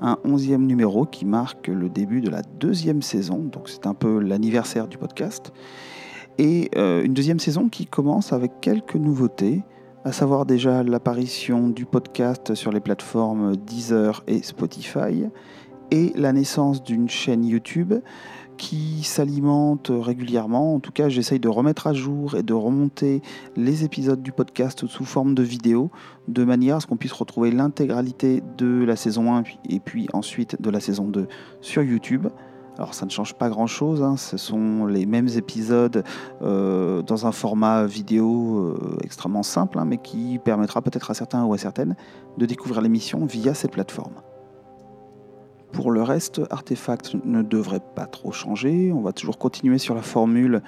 [0.00, 4.18] Un onzième numéro qui marque le début de la deuxième saison, donc c'est un peu
[4.18, 5.52] l'anniversaire du podcast,
[6.38, 9.62] et euh, une deuxième saison qui commence avec quelques nouveautés,
[10.04, 15.26] à savoir déjà l'apparition du podcast sur les plateformes Deezer et Spotify,
[15.92, 17.92] et la naissance d'une chaîne YouTube
[18.62, 20.76] qui s'alimente régulièrement.
[20.76, 23.20] En tout cas, j'essaye de remettre à jour et de remonter
[23.56, 25.90] les épisodes du podcast sous forme de vidéo,
[26.28, 30.62] de manière à ce qu'on puisse retrouver l'intégralité de la saison 1 et puis ensuite
[30.62, 31.26] de la saison 2
[31.60, 32.28] sur YouTube.
[32.78, 34.16] Alors ça ne change pas grand-chose, hein.
[34.16, 36.04] ce sont les mêmes épisodes
[36.42, 41.42] euh, dans un format vidéo euh, extrêmement simple, hein, mais qui permettra peut-être à certains
[41.42, 41.96] ou à certaines
[42.38, 44.14] de découvrir l'émission via cette plateforme.
[45.72, 48.92] Pour le reste, Artefact ne devrait pas trop changer.
[48.92, 50.62] On va toujours continuer sur la formule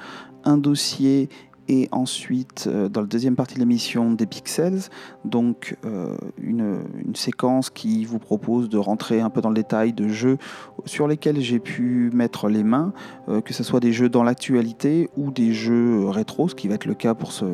[0.45, 1.29] un dossier
[1.69, 4.81] et ensuite, euh, dans la deuxième partie de l'émission, des pixels.
[5.25, 6.83] Donc, euh, une,
[7.15, 10.37] séquence qui vous propose de rentrer un peu dans le détail de jeux
[10.85, 12.93] sur lesquels j'ai pu mettre les mains,
[13.29, 16.75] euh, que ce soit des jeux dans l'actualité ou des jeux rétro, ce qui va
[16.75, 17.45] être le cas pour, ce,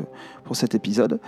[0.45, 1.21] pour cet épisode.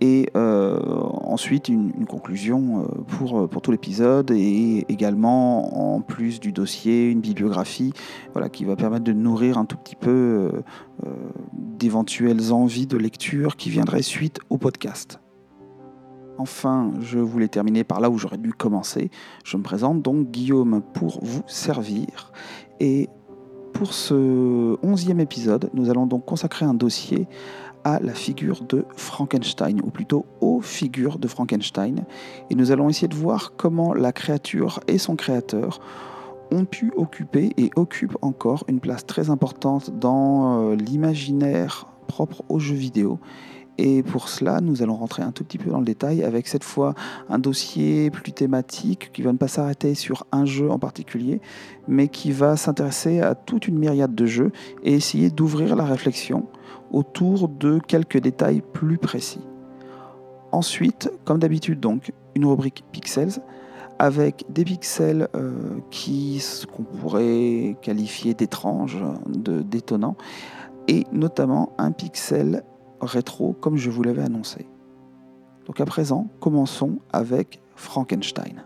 [0.00, 0.78] Et euh,
[1.24, 7.92] ensuite, une, conclusion pour, pour tout l'épisode et également, en plus du dossier, une bibliographie
[8.32, 10.52] voilà, qui va permettre de nourrir un tout petit peu
[11.06, 11.10] euh,
[11.52, 15.20] d'éventuelles envies de lecture qui viendraient suite au podcast.
[16.38, 19.10] Enfin, je voulais terminer par là où j'aurais dû commencer.
[19.44, 22.32] Je me présente donc Guillaume pour vous servir.
[22.80, 23.08] Et
[23.74, 27.28] pour ce onzième épisode, nous allons donc consacrer un dossier
[28.02, 32.04] la figure de Frankenstein, ou plutôt aux figures de Frankenstein.
[32.50, 35.80] Et nous allons essayer de voir comment la créature et son créateur
[36.50, 42.58] ont pu occuper et occupent encore une place très importante dans euh, l'imaginaire propre aux
[42.58, 43.18] jeux vidéo.
[43.78, 46.64] Et pour cela, nous allons rentrer un tout petit peu dans le détail avec cette
[46.64, 46.94] fois
[47.28, 51.40] un dossier plus thématique qui va ne pas s'arrêter sur un jeu en particulier,
[51.86, 54.50] mais qui va s'intéresser à toute une myriade de jeux
[54.82, 56.48] et essayer d'ouvrir la réflexion
[56.90, 59.40] autour de quelques détails plus précis.
[60.50, 63.40] Ensuite, comme d'habitude donc, une rubrique Pixels
[64.00, 65.52] avec des pixels euh,
[65.90, 70.16] qui qu'on pourrait qualifier d'étranges, d'étonnants,
[70.86, 72.62] et notamment un pixel
[73.00, 74.66] rétro comme je vous l'avais annoncé.
[75.66, 78.64] Donc à présent, commençons avec Frankenstein.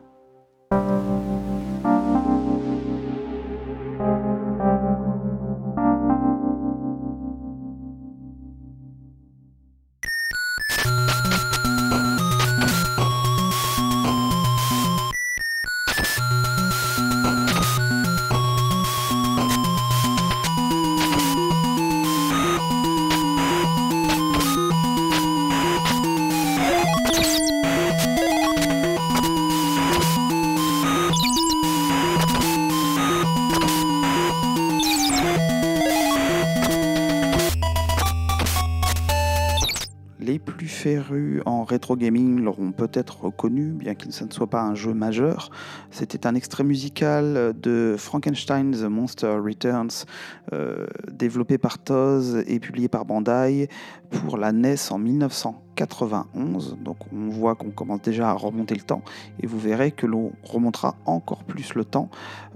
[42.87, 45.51] Peut-être reconnu, bien qu'il ne soit pas un jeu majeur.
[45.91, 50.07] C'était un extrait musical de Frankenstein The Monster Returns,
[50.53, 53.69] euh, développé par Toz et publié par Bandai
[54.11, 56.79] pour la NES en 1991.
[56.83, 59.03] Donc on voit qu'on commence déjà à remonter le temps
[59.41, 62.11] et vous verrez que l'on remontera encore plus le temps,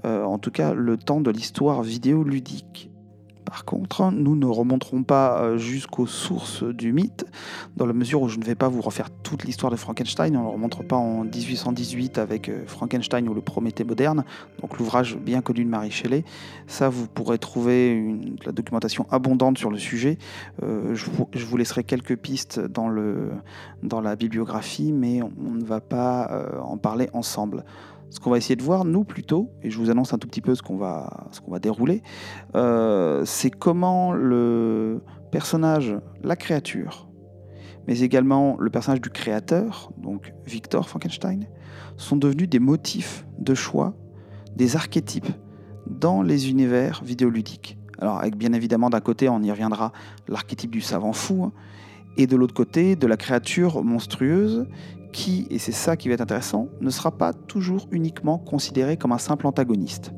[0.04, 2.90] euh, en tout cas le temps de l'histoire vidéoludique.
[3.46, 7.24] Par contre, nous ne remonterons pas jusqu'aux sources du mythe,
[7.76, 10.36] dans la mesure où je ne vais pas vous refaire toute l'histoire de Frankenstein.
[10.36, 14.24] On ne remonte pas en 1818 avec Frankenstein ou le Prométhée moderne,
[14.60, 16.24] donc l'ouvrage bien connu de Marie Shelley.
[16.66, 20.18] Ça, vous pourrez trouver la documentation abondante sur le sujet.
[20.62, 21.06] Euh, je,
[21.44, 27.08] vous, laisserai quelques pistes dans, la bibliographie, mais on, ne va pas euh, en parler
[27.12, 27.64] ensemble.
[28.16, 30.40] Ce qu'on va essayer de voir, nous plutôt, et je vous annonce un tout petit
[30.40, 31.28] peu ce qu'on va,
[31.60, 32.02] dérouler,
[32.54, 37.10] euh, c'est comment le personnage, la créature,
[37.86, 41.46] mais également le personnage du créateur, donc Victor Frankenstein,
[41.98, 43.94] sont devenus des motifs de choix,
[44.56, 45.28] des archétypes
[45.86, 47.76] dans les univers vidéoludiques.
[47.98, 49.92] Alors avec bien évidemment d'un côté, on y reviendra,
[50.26, 51.52] l'archétype du savant fou, hein,
[52.16, 54.66] et de l'autre côté, de la créature monstrueuse
[55.16, 59.12] qui, et c'est ça qui va être intéressant, ne sera pas toujours uniquement considérée comme
[59.12, 60.12] un simple antagoniste.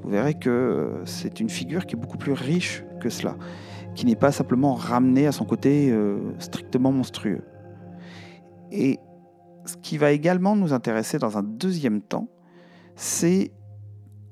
[0.00, 3.36] Vous verrez que c'est une figure qui est beaucoup plus riche que cela,
[3.96, 7.42] qui n'est pas simplement ramenée à son côté euh, strictement monstrueux.
[8.70, 9.00] Et
[9.64, 12.28] ce qui va également nous intéresser dans un deuxième temps,
[12.94, 13.50] c'est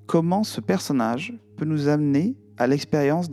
[0.07, 3.29] comment ce personnage peut nous amener à l'expérience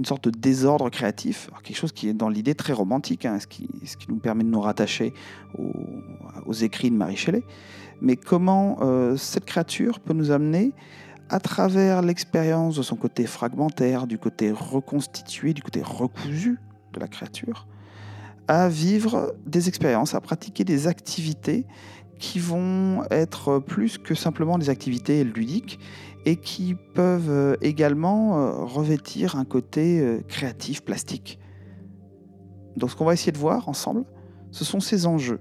[0.00, 3.46] d'une sorte de désordre créatif, quelque chose qui est dans l'idée très romantique, hein, ce,
[3.46, 5.12] qui, ce, qui, nous permet de nous rattacher
[6.46, 7.42] aux, écrits de Marie Shelley,
[8.00, 10.72] mais comment euh, cette créature peut nous amener
[11.28, 16.58] à travers l'expérience de son côté fragmentaire, du côté reconstitué, du côté recousu
[16.94, 17.66] de la créature,
[18.48, 21.66] à vivre des expériences, à pratiquer des activités
[22.18, 25.78] qui vont être plus que simplement des activités ludiques
[26.24, 31.38] et qui peuvent euh, également euh, revêtir un côté euh, créatif, plastique.
[32.76, 34.04] Donc ce qu'on va essayer de voir ensemble,
[34.50, 35.40] ce sont ces enjeux,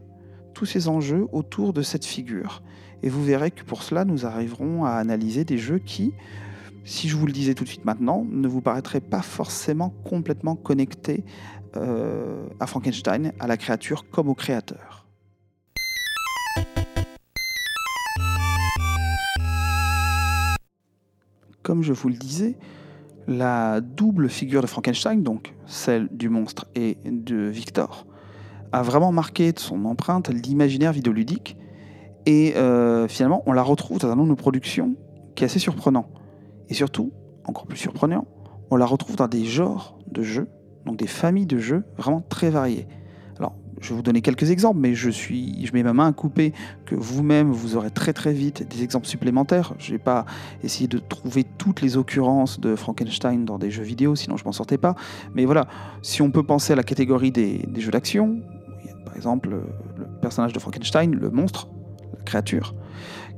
[0.53, 2.63] tous ces enjeux autour de cette figure.
[3.03, 6.13] Et vous verrez que pour cela, nous arriverons à analyser des jeux qui,
[6.83, 10.55] si je vous le disais tout de suite maintenant, ne vous paraîtraient pas forcément complètement
[10.55, 11.23] connectés
[12.59, 15.08] à Frankenstein, à la créature comme au créateur.
[21.69, 22.57] Comme je vous le disais,
[23.27, 28.07] la double figure de Frankenstein, donc celle du monstre et de Victor,
[28.71, 31.57] a vraiment marqué de son empreinte l'imaginaire vidéoludique.
[32.25, 34.95] Et euh, finalement, on la retrouve dans un nombre de productions
[35.35, 36.07] qui est assez surprenant.
[36.69, 37.11] Et surtout,
[37.45, 38.25] encore plus surprenant,
[38.71, 40.47] on la retrouve dans des genres de jeux,
[40.87, 42.87] donc des familles de jeux vraiment très variées.
[43.81, 46.53] Je vais vous donner quelques exemples, mais je, suis, je mets ma main à couper
[46.85, 49.73] que vous-même, vous aurez très très vite des exemples supplémentaires.
[49.79, 50.25] Je n'ai pas
[50.63, 54.51] essayé de trouver toutes les occurrences de Frankenstein dans des jeux vidéo, sinon je m'en
[54.51, 54.95] sortais pas.
[55.33, 55.67] Mais voilà,
[56.01, 58.41] si on peut penser à la catégorie des, jeux d'action,
[59.05, 61.69] par exemple le personnage de Frankenstein, le monstre,
[62.17, 62.75] la créature,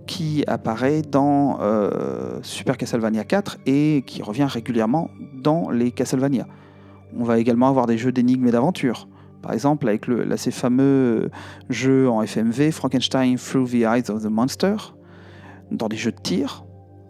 [0.07, 6.47] qui apparaît dans euh, Super Castlevania 4 et qui revient régulièrement dans les Castlevania.
[7.15, 9.07] On va également avoir des jeux d'énigmes et d'aventure.
[9.41, 11.29] Par exemple, avec le, là, fameux
[11.69, 14.75] jeux en FMV, Frankenstein Through the Eyes of the Monster,
[15.71, 16.65] dans des jeux de tir,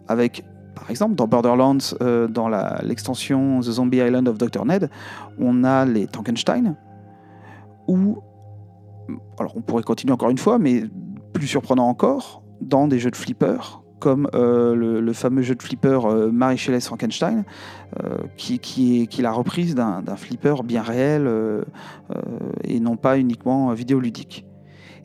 [0.08, 0.44] avec,
[0.74, 2.48] par exemple, dans Borderlands, euh, dans
[2.82, 4.64] l'extension The Zombie Island of Dr.
[4.64, 4.90] Ned,
[5.38, 6.76] on a les Tankenstein,
[7.86, 8.18] ou,
[9.38, 10.84] alors on pourrait continuer encore une fois, mais
[11.32, 16.00] plus surprenant encore, dans des jeux de flipper, comme euh, le, fameux jeu de flipper
[16.06, 17.44] euh, Marie Shelley Frankenstein,
[18.02, 21.30] euh, qui, est, qui la reprise d'un flipper bien réel
[22.64, 24.44] et non pas uniquement vidéoludique.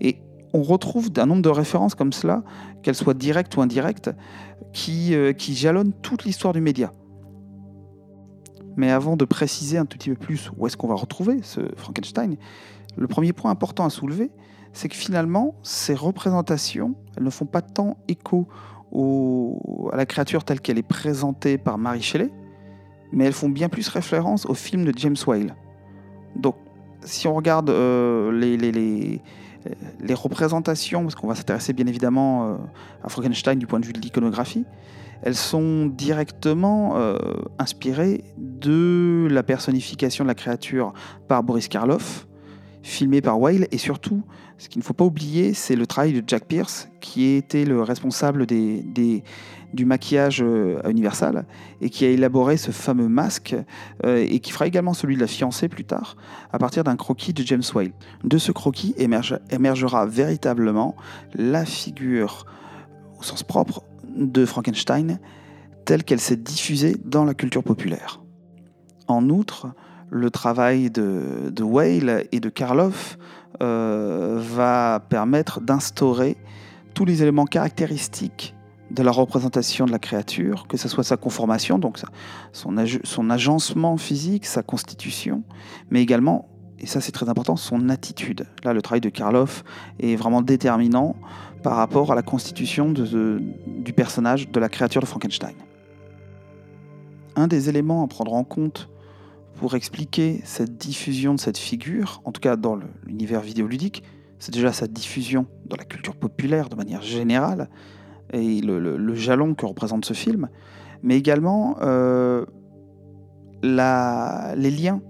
[0.02, 0.18] Et
[0.56, 2.44] on retrouve un nombre de références comme cela,
[2.82, 4.10] qu'elles soient directes ou indirectes,
[4.74, 6.92] qui, qui jalonnent toute l'histoire du média.
[8.78, 11.62] Mais avant de préciser un tout petit peu plus où est-ce qu'on va retrouver ce
[11.76, 12.36] Frankenstein,
[12.96, 14.32] le premier point important à soulever,
[14.74, 18.48] c'est que finalement, ces représentations, elles ne font pas tant écho
[18.94, 22.32] à la créature telle qu'elle est présentée par Mary Shelley,
[23.12, 25.56] mais elles font bien plus référence au film de James Whale.
[26.36, 26.56] Donc,
[27.04, 32.56] si on regarde euh, les, représentations, parce qu'on va s'intéresser bien évidemment euh,
[33.04, 34.66] à Frankenstein du point de vue de l'iconographie,
[35.24, 37.18] elles sont directement euh,
[37.58, 40.94] inspirées de la personnification de la créature
[41.28, 42.28] par Boris Karloff,
[42.84, 44.24] filmé par Whale, et surtout
[44.58, 47.84] ce qu'il ne faut pas oublier, c'est le travail de Jack Pierce, qui était le
[47.84, 51.46] responsable du maquillage euh, Universal
[51.82, 53.56] et qui a élaboré ce fameux masque
[54.06, 56.16] euh, et qui fera également celui de la fiancée plus tard
[56.52, 57.92] à partir d'un croquis de James Whale.
[58.24, 60.96] De ce croquis émergera véritablement
[61.36, 62.46] la figure
[63.20, 63.84] au sens propre
[64.16, 65.20] de Frankenstein
[65.86, 68.22] telle qu'elle s'est diffusée dans la culture populaire.
[69.08, 69.68] En outre,
[70.10, 73.18] le travail de, de Whale et de Karloff
[73.60, 76.38] va permettre d'instaurer
[76.94, 78.56] tous les éléments caractéristiques
[78.92, 82.00] de la représentation de la créature, que ce soit sa conformation, donc
[82.54, 85.44] son, son agencement physique, sa constitution,
[85.92, 86.48] mais également,
[86.80, 88.48] et ça c'est très important, son attitude.
[88.64, 89.64] Là, le travail de Karloff
[90.00, 91.16] est vraiment déterminant
[91.64, 95.56] par rapport à la constitution du personnage, de la créature de Frankenstein.
[97.36, 98.90] Un des éléments à prendre en compte
[99.58, 104.04] pour expliquer cette diffusion de cette figure, en tout cas dans l'univers vidéoludique,
[104.40, 107.70] c'est déjà sa diffusion dans la culture populaire de manière générale
[108.34, 110.50] et le, jalon que représente ce film,
[111.02, 112.46] mais également euh,
[113.64, 115.02] les liens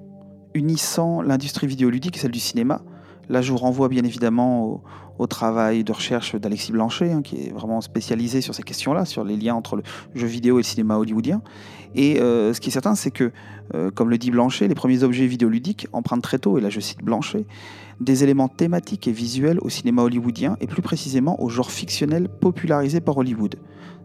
[0.54, 2.82] unissant l'industrie vidéoludique et celle du cinéma,
[3.30, 4.82] Là, je vous renvoie bien évidemment
[5.20, 9.24] au, travail de recherche d'Alexis Blanchet, hein, qui est vraiment spécialisé sur ces questions-là, sur
[9.24, 9.84] les liens entre le
[10.16, 11.42] jeu vidéo et le cinéma hollywoodien.
[11.96, 13.32] Et euh, ce qui est certain, c'est que,
[13.74, 16.80] euh, comme le dit Blanchet, les premiers objets vidéoludiques empruntent très tôt, et là je
[16.80, 17.46] cite Blanchet,
[18.00, 23.02] des éléments thématiques et visuels au cinéma hollywoodien, et plus précisément au genre fictionnel popularisé
[23.02, 23.56] par Hollywood.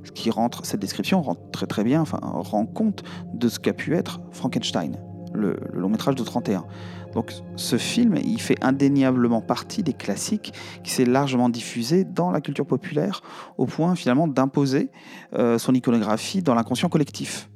[0.05, 4.21] Ce qui rentre, cette description très bien, enfin, rend compte de ce qu'a pu être
[4.33, 4.97] Frankenstein,
[5.33, 6.65] le, le long métrage de 31.
[7.13, 10.53] Donc ce film, il fait indéniablement partie des classiques
[10.83, 13.23] qui s'est largement diffusé dans la culture populaire
[13.59, 14.91] au point finalement d'imposer
[15.35, 17.51] euh, son iconographie dans l'inconscient collectif.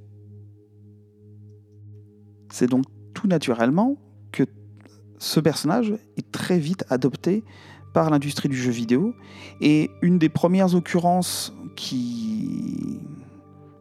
[2.52, 2.84] C'est donc
[3.14, 3.96] tout naturellement
[4.32, 4.44] que
[5.18, 7.44] ce personnage est très vite adopté
[7.94, 9.14] par l'industrie du jeu vidéo
[9.62, 13.00] et une des premières occurrences qui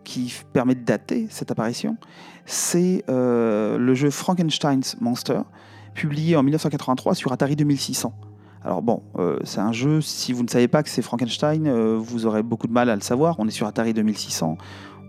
[0.06, 1.98] qui permet de dater cette apparition,
[2.46, 5.42] c'est euh, le jeu Frankenstein's Monster,
[5.96, 8.14] publié en 1983 sur Atari 2600.
[8.64, 11.98] Alors bon, euh, c'est un jeu, si vous ne savez pas que c'est Frankenstein, euh,
[11.98, 13.36] vous aurez beaucoup de mal à le savoir.
[13.40, 14.58] On est sur Atari 2600,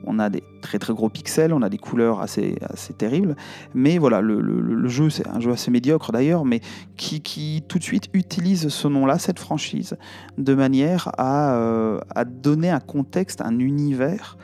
[0.04, 3.34] on a des très très gros pixels, on a des couleurs assez, assez terribles.
[3.74, 6.60] Mais voilà, le, jeu, c'est un jeu assez médiocre d'ailleurs, mais
[6.96, 9.96] qui, qui, tout de suite utilise ce nom-là, cette franchise,
[10.38, 14.36] de manière à, à donner un contexte, un univers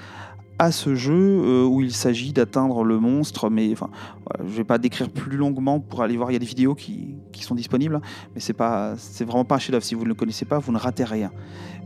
[0.62, 3.50] à ce jeu euh, où il s'agit d'atteindre le monstre.
[3.50, 3.90] Mais enfin,
[4.38, 6.30] je vais pas décrire plus longuement pour aller voir.
[6.30, 8.00] Il y a des vidéos qui, sont disponibles,
[8.34, 9.84] mais c'est pas, c'est vraiment pas un chef-d'œuvre.
[9.84, 11.32] Si vous ne le connaissez pas, vous ne ratez rien.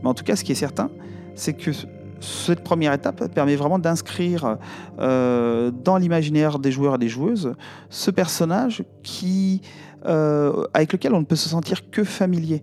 [0.03, 0.91] Mais en tout cas, ce qui est certain,
[1.33, 1.71] c'est que
[2.19, 4.57] cette première étape permet vraiment d'inscrire
[4.99, 7.55] euh, dans l'imaginaire des joueurs et des joueuses
[7.89, 9.63] ce personnage qui,
[10.05, 12.61] euh, avec lequel on ne peut se sentir que familier.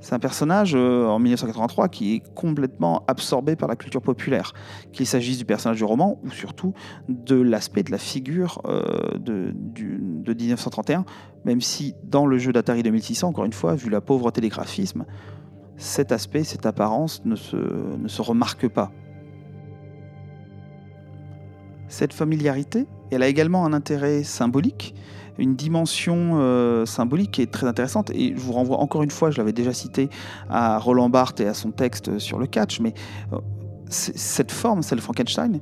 [0.00, 4.52] C'est un personnage euh, en 1983 qui est complètement absorbé par la culture populaire,
[4.92, 6.72] qu'il s'agisse du personnage du roman ou surtout
[7.08, 9.54] de l'aspect de la figure euh, de,
[10.32, 11.04] 1931,
[11.44, 15.04] même si dans le jeu d'Atari 2600, encore une fois, vu la pauvreté des graphismes,
[15.76, 18.92] cet aspect, cette apparence ne se, ne se remarque pas.
[22.00, 24.94] Cette familiarité, elle a également un intérêt symbolique,
[25.36, 28.08] une dimension euh, symbolique qui est très intéressante.
[28.14, 30.08] Et je vous renvoie encore une fois, je l'avais déjà cité
[30.48, 32.94] à Roland Barthes et à son texte sur le catch, mais
[33.34, 33.36] euh,
[33.90, 35.60] cette forme, celle Frankenstein,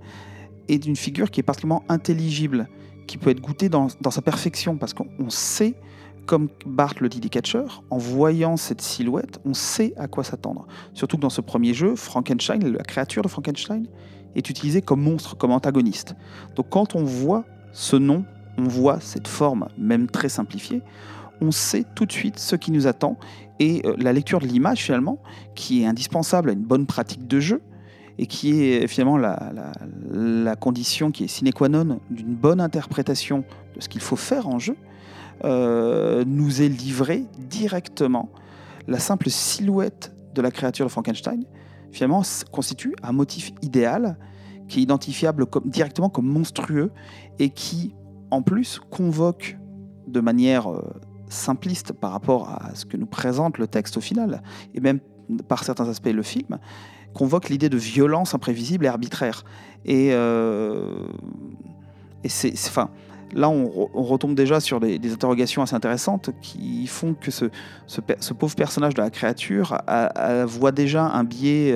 [0.68, 2.68] est une figure qui est particulièrement intelligible,
[3.08, 5.74] qui peut être goûtée dans, sa perfection, parce qu'on sait,
[6.26, 10.68] comme Barthes le dit des catcheurs, en voyant cette silhouette, on sait à quoi s'attendre.
[10.94, 13.88] Surtout que dans ce premier jeu, Frankenstein, la créature de Frankenstein,
[14.34, 16.14] est utilisée comme monstre, comme antagoniste.
[16.56, 18.24] Donc quand on voit ce nom
[18.58, 20.82] on voit cette forme, même très simplifiée,
[21.40, 23.16] on sait tout de suite ce qui nous attend.
[23.60, 25.18] Et euh, la lecture de l'image, finalement,
[25.54, 27.62] qui est indispensable à une bonne pratique de jeu,
[28.20, 33.44] et qui est finalement la, condition qui est sine qua non d'une bonne interprétation
[33.76, 34.76] de ce qu'il faut faire en jeu,
[35.44, 38.28] euh, nous est livrée directement.
[38.88, 41.44] La simple silhouette de la créature de Frankenstein,
[41.92, 44.18] finalement, constitue un motif idéal
[44.68, 46.92] qui est identifiable directement comme monstrueux
[47.38, 47.94] et qui
[48.30, 49.56] en plus convoque
[50.06, 50.82] de manière euh,
[51.28, 54.42] simpliste par rapport à ce que nous présente le texte au final,
[54.74, 55.00] et même
[55.46, 56.58] par certains aspects le film,
[57.14, 59.44] convoque l'idée de violence imprévisible et arbitraire.
[59.84, 61.06] Et, euh,
[62.26, 62.90] c'est, enfin,
[63.34, 67.50] là, on, retombe déjà sur des, interrogations assez intéressantes qui font que ce,
[68.32, 69.78] pauvre personnage de la créature
[70.46, 71.74] voit déjà un biais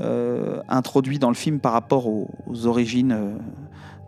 [0.00, 2.28] euh, introduit dans le film par rapport aux,
[2.66, 3.16] origines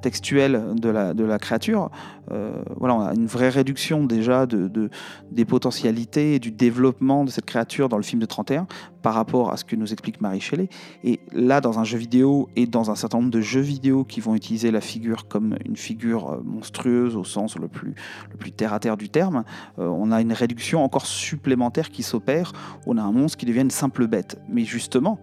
[0.00, 1.90] textuelle de la, de la créature,
[2.32, 4.90] euh, voilà, on a une vraie réduction déjà de,
[5.30, 8.66] des potentialités et du développement de cette créature dans le film de 31
[9.02, 10.68] par rapport à ce que nous explique Marie Shelley.
[11.04, 14.20] Et là, dans un jeu vidéo et dans un certain nombre de jeux vidéo qui
[14.20, 17.94] vont utiliser la figure comme une figure euh, monstrueuse au sens le plus,
[18.30, 19.44] le plus terre à terre du terme,
[19.78, 22.52] euh, on a une réduction encore supplémentaire qui s'opère.
[22.86, 24.40] On a un monstre qui devient une simple bête.
[24.48, 25.20] Mais justement,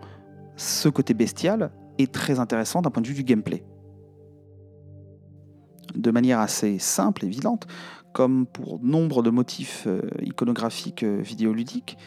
[0.56, 3.64] ce côté bestial est très intéressant d'un point de vue du gameplay
[5.96, 7.68] de manière assez simple, évidente,
[8.14, 11.98] comme pour nombre de motifs euh, iconographiques euh, vidéoludiques,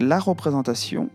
[0.00, 1.08] la représentation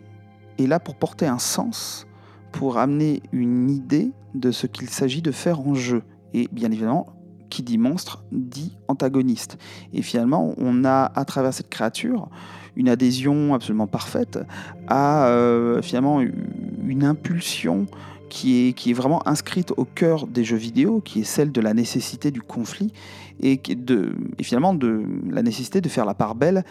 [0.57, 2.07] est là pour porter un sens,
[2.51, 6.03] pour amener une idée de ce qu'il s'agit de faire en jeu.
[6.33, 7.07] Et bien évidemment,
[7.49, 9.57] qui dit monstre dit antagoniste.
[9.93, 12.29] Et finalement, on a à travers cette créature
[12.75, 14.39] une adhésion absolument parfaite
[14.87, 16.21] à euh, finalement
[16.91, 17.87] une impulsion
[18.29, 21.61] qui est, qui est vraiment inscrite au cœur des jeux vidéo, qui est celle de
[21.61, 22.93] la nécessité du conflit
[23.41, 26.63] et, de, et finalement de la nécessité de faire la part belle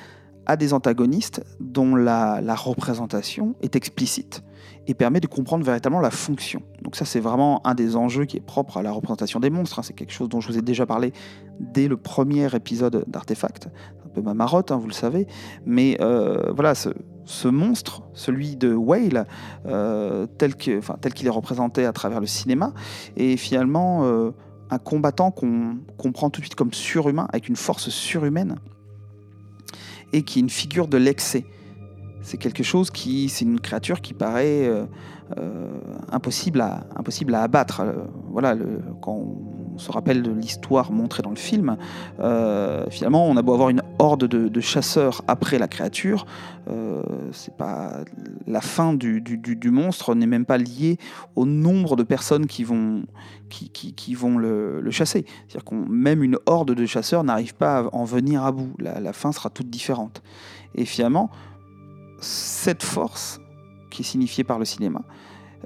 [0.46, 4.42] à des antagonistes dont la, la, représentation est explicite
[4.86, 6.62] et permet de comprendre véritablement la fonction.
[6.82, 9.78] Donc ça c'est vraiment un des enjeux qui est propre à la représentation des monstres.
[9.78, 9.82] Hein.
[9.82, 11.12] C'est quelque chose dont je vous ai déjà parlé
[11.60, 13.68] dès le premier épisode d'Artefact,
[14.14, 15.26] peu ma marotte, hein, vous le savez,
[15.66, 16.88] mais voilà, ce,
[17.46, 19.26] monstre, celui de Whale,
[20.38, 22.72] tel qu'il est représenté à travers le cinéma,
[23.16, 24.32] est finalement
[24.70, 28.56] un combattant qu'on comprend tout de suite comme surhumain, avec une force surhumaine,
[30.12, 31.44] et qui est une figure de l'excès.
[32.22, 34.84] C'est quelque chose qui, c'est une créature qui paraît euh,
[35.38, 35.66] euh,
[36.12, 37.80] impossible, à, impossible à abattre.
[37.80, 37.92] Euh,
[38.30, 38.54] voilà,
[39.00, 39.12] quand
[39.74, 41.76] on se rappelle de l'histoire montrée dans le film,
[42.90, 46.26] finalement, on a beau avoir une horde de, chasseurs après la créature,
[47.32, 48.00] c'est pas
[48.46, 50.98] la fin du, du, monstre n'est même pas liée
[51.34, 53.04] au nombre de personnes qui vont,
[53.48, 55.24] qui, qui, vont le, chasser.
[55.48, 58.74] C'est-à-dire même une horde de chasseurs n'arrive pas à en venir à bout.
[58.78, 60.22] La, la fin sera toute différente.
[60.74, 61.30] Et finalement,
[62.20, 63.40] cette force,
[63.90, 65.02] qui est signifiée par le cinéma,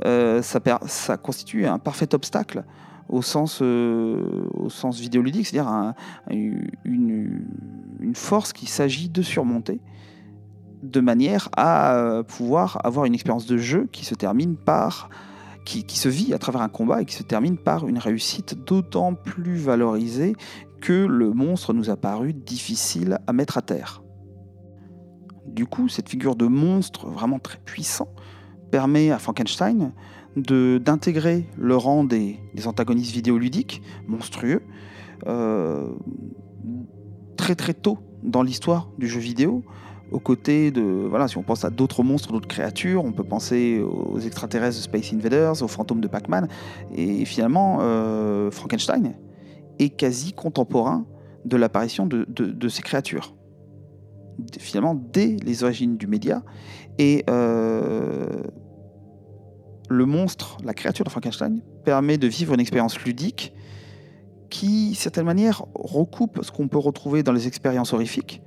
[0.04, 2.64] euh, ça, constitue un parfait obstacle
[3.08, 4.49] au sens, euh,
[4.92, 5.94] vidéoludique, c'est-à-dire
[6.30, 9.80] une, force qu'il s'agit de surmonter
[10.82, 15.08] de manière à euh, pouvoir avoir une expérience de jeu qui se termine par
[15.64, 19.14] qui, se vit à travers un combat et qui se termine par une réussite d'autant
[19.14, 20.37] plus valorisée
[20.82, 24.03] que le monstre nous a paru difficile à mettre à terre.
[25.54, 28.08] Du coup, cette figure de monstre vraiment très puissant
[28.73, 29.92] permet à Frankenstein
[30.37, 34.62] d'intégrer le rang des, antagonistes vidéoludiques monstrueux
[35.28, 35.87] euh,
[37.37, 39.62] très très tôt dans l'histoire du jeu vidéo
[40.11, 43.80] aux côtés de voilà si on pense à d'autres monstres d'autres créatures on peut penser
[43.80, 46.49] aux extraterrestres de Space Invaders aux fantômes de Pac-Man
[46.96, 49.14] et finalement euh, Frankenstein
[49.78, 51.06] est quasi contemporain
[51.44, 53.34] de l'apparition de ces créatures
[54.58, 56.42] finalement dès les origines du média.
[56.98, 58.26] Et euh,
[59.88, 63.52] le monstre, la créature de Frankenstein, permet de vivre une expérience ludique
[64.50, 68.42] qui, certaine manière, recoupe ce qu'on peut retrouver dans les expériences horrifiques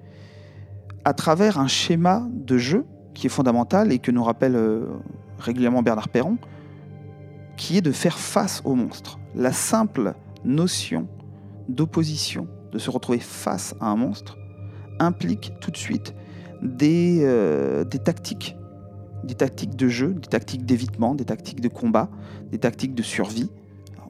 [1.07, 4.87] à travers un schéma de jeu qui est fondamental et que nous rappelle euh,
[5.39, 6.37] régulièrement Bernard Perron,
[7.55, 9.17] qui est de faire face au monstre.
[9.33, 10.13] La simple
[10.43, 11.07] notion
[11.69, 14.36] d'opposition, de se retrouver face à un monstre,
[14.99, 16.13] implique tout de suite
[16.61, 18.55] des, euh, des tactiques,
[19.23, 22.09] des tactiques de jeu, des tactiques d'évitement, des tactiques de combat,
[22.51, 23.49] des tactiques de survie.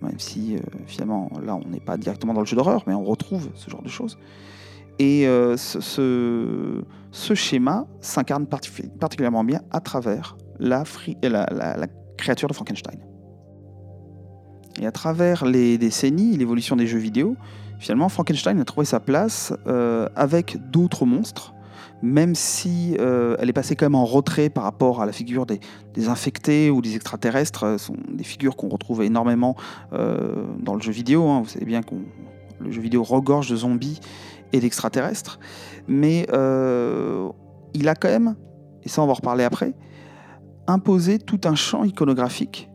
[0.02, 3.04] même si euh, finalement là on n'est pas directement dans le jeu d'horreur, mais on
[3.04, 4.18] retrouve ce genre de choses.
[5.00, 10.84] Et euh, ce, schéma s'incarne particulièrement bien à travers la,
[11.22, 13.00] la, la, créature de Frankenstein.
[14.80, 17.36] Et à travers les décennies, l'évolution des jeux vidéo,
[17.80, 21.54] Finalement, Frankenstein a trouvé sa place euh, avec d'autres monstres,
[22.02, 25.46] même si euh, elle est passée quand même en retrait par rapport à la figure
[25.46, 25.60] des,
[26.08, 27.78] infectés ou des extraterrestres.
[27.78, 29.56] Ce sont des figures qu'on retrouve énormément
[29.94, 31.28] euh, dans le jeu vidéo.
[31.28, 31.42] Hein.
[31.44, 31.96] Vous savez bien que
[32.60, 34.00] le jeu vidéo regorge de zombies
[34.54, 35.40] et d'extraterrestres.
[35.88, 36.26] Mais
[37.74, 38.36] il a quand même,
[38.84, 39.74] et ça on va en reparler après,
[40.68, 42.70] imposé tout un champ iconographique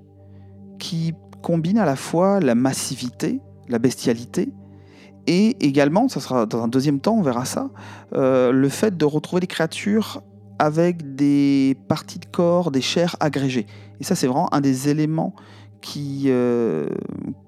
[0.79, 1.13] qui
[1.43, 4.53] combine à la fois la massivité, la bestialité,
[5.27, 7.71] et également, ça sera dans un deuxième temps, on verra ça,
[8.15, 10.23] euh, le fait de retrouver des créatures
[10.59, 13.67] avec des parties de corps, des chairs agrégées.
[14.01, 15.35] Et ça, c'est vraiment un des éléments
[15.97, 16.89] euh,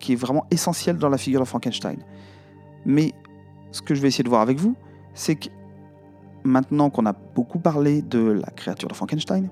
[0.01, 1.99] qui est vraiment essentiel dans la figure de Frankenstein.
[2.85, 3.13] Mais
[3.73, 4.77] ce que je vais essayer de voir avec vous,
[5.15, 5.49] c'est que
[6.45, 9.49] maintenant qu'on a beaucoup parlé de la créature de Frankenstein,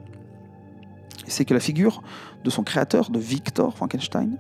[1.27, 2.03] c'est que la figure
[2.45, 4.37] de son créateur, de Victor Frankenstein,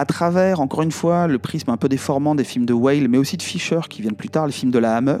[0.00, 3.18] à travers, encore une fois, le prisme un peu déformant des films de Whale, mais
[3.18, 5.20] aussi de Fisher qui viennent plus tard, les films de la Hammer,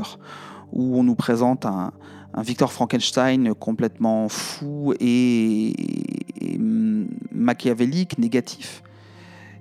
[0.72, 1.92] où on nous présente un,
[2.38, 5.74] Victor Frankenstein complètement fou et,
[7.30, 8.82] machiavélique, négatif.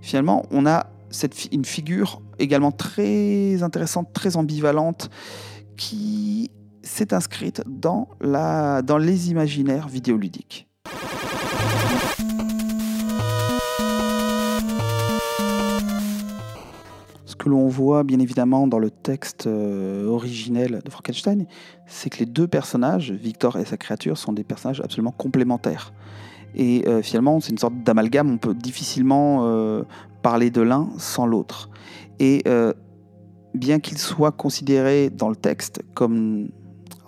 [0.02, 0.88] Finalement, on a
[1.52, 5.10] une figure également très intéressante, très ambivalente,
[5.76, 6.50] qui
[6.82, 10.70] s'est inscrite dans les imaginaires vidéoludiques.
[17.40, 21.48] Que l'on voit bien évidemment dans le texte euh, originel de Frankenstein,
[21.88, 25.94] c'est que les deux personnages, Victor et sa créature, sont des personnages absolument complémentaires.
[26.54, 29.84] Et euh, finalement, c'est une sorte d'amalgame, on peut difficilement euh,
[30.22, 31.70] parler de l'un sans l'autre.
[32.20, 32.44] Et
[33.56, 36.50] bien qu'ils soient considérés dans le texte comme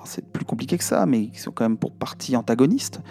[0.05, 3.01] c'est plus compliqué que ça, mais ils sont quand même pour partie antagonistes,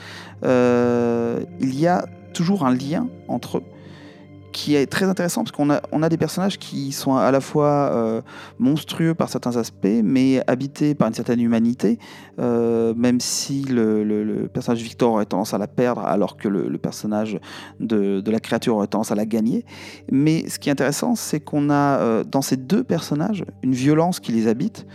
[0.42, 3.62] il y a toujours un lien entre eux
[4.52, 7.40] qui est très intéressant parce qu'on a, on a des personnages qui sont à la
[7.40, 8.22] fois euh,
[8.58, 11.98] monstrueux par certains aspects, mais habités par une certaine humanité,
[12.38, 17.38] euh, même si le, personnage Victor aurait tendance à la perdre, alors que le, personnage
[17.78, 19.64] de, la créature aurait tendance à la gagner.
[20.10, 24.20] Mais ce qui est intéressant, c'est qu'on a euh, dans ces deux personnages une violence
[24.20, 24.86] qui les habite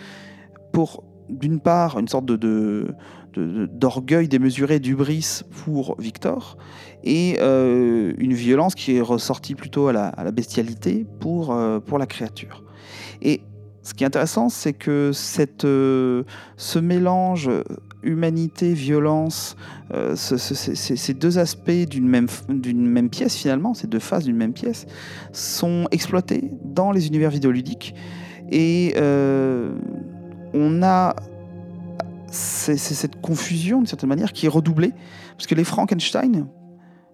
[0.72, 2.94] pour d'une part, une sorte de,
[3.38, 6.58] d'orgueil démesuré, d'ubris pour Victor,
[7.04, 12.08] et euh, une violence qui est ressortie plutôt à la, bestialité pour, euh, pour la
[12.08, 12.64] créature.
[13.22, 13.42] Et
[13.84, 16.24] ce qui est intéressant, c'est que cette, euh,
[16.58, 17.50] ce mélange
[18.02, 19.56] humanité, violence,
[20.16, 22.28] ces deux aspects d'une même,
[22.76, 24.86] même pièce finalement, ces deux faces d'une même pièce,
[25.32, 27.96] sont exploités dans les univers vidéoludiques.
[28.52, 28.94] Et
[30.54, 31.16] on a
[32.36, 34.94] c'est cette confusion, d'une certaine manière, qui est redoublée.
[35.38, 36.48] Parce que les Frankenstein,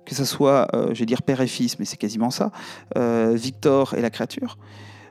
[0.06, 2.52] que ce soit, euh, je vais dire père et fils, mais c'est quasiment ça,
[2.98, 4.58] euh, Victor et la créature,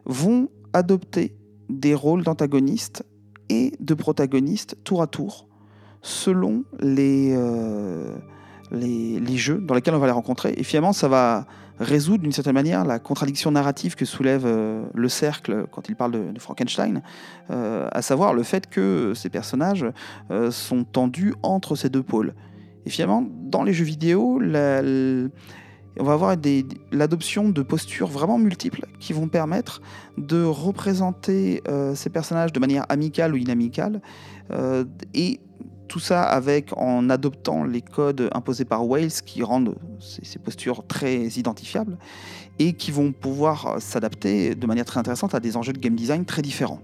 [0.05, 1.37] vont adopter
[1.68, 3.05] des rôles d'antagonistes
[3.49, 5.49] et de protagonistes tour à tour,
[6.03, 8.16] selon les, euh,
[8.70, 10.55] les, les, jeux dans lesquels on va les rencontrer.
[10.57, 11.46] Et finalement, ça va
[11.81, 16.33] résoudre d'une certaine manière la contradiction narrative que soulève euh, le cercle quand il parle
[16.33, 17.03] de, Frankenstein,
[17.51, 19.87] euh, à savoir le fait que ces personnages
[20.31, 22.35] euh, sont tendus entre ces deux pôles.
[22.87, 26.37] Et finalement, dans les jeux vidéo, on va avoir
[26.93, 29.83] l'adoption de postures vraiment multiples qui vont permettre
[30.16, 31.62] de représenter
[31.95, 34.01] ces personnages de manière amicale ou inamicale
[35.12, 35.40] et
[35.90, 41.26] tout ça avec en adoptant les codes imposés par Wales qui rendent ces, postures très
[41.31, 41.98] identifiables
[42.61, 46.24] et qui vont pouvoir s'adapter de manière très intéressante à des enjeux de game design
[46.24, 46.81] très différents.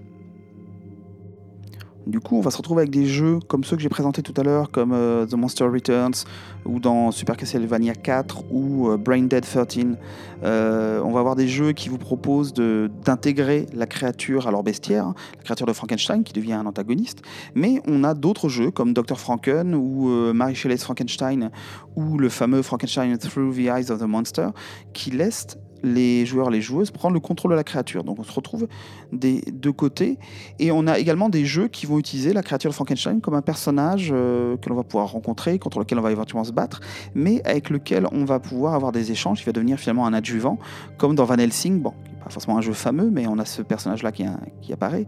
[2.07, 4.35] Du coup, on va se retrouver avec des jeux comme ceux que j'ai présentés tout
[4.37, 6.25] à l'heure, comme euh, The Monster Returns,
[6.65, 9.97] ou dans Super Castlevania 4, ou euh, Brain Dead 13.
[10.45, 15.15] Euh, on va avoir des jeux qui vous proposent d'intégrer la créature à leur bestiaire,
[15.37, 17.23] la créature de Frankenstein qui devient un antagoniste.
[17.57, 19.19] Mais on a d'autres jeux comme Dr.
[19.19, 21.51] Franken, ou Mary Shelley's Frankenstein,
[21.97, 24.51] ou le fameux Frankenstein Through the Eyes of the Monster,
[24.93, 28.05] qui laissent les joueurs, les joueuses prendre le contrôle de la créature.
[28.05, 28.67] Donc on se retrouve
[29.13, 30.19] des deux côtés.
[30.59, 33.43] Et on a également des jeux qui vont utiliser la créature de Frankenstein comme un
[33.43, 36.81] personnage euh, que l'on va pouvoir rencontrer, contre lequel on va éventuellement se battre,
[37.15, 40.59] mais avec lequel on va pouvoir avoir des échanges, qui va devenir finalement un adjuvant,
[40.99, 41.93] comme dans Van Helsing, bon,
[42.25, 44.25] pas forcément un jeu fameux, mais on a ce personnage-là qui,
[44.61, 45.07] qui, apparaît,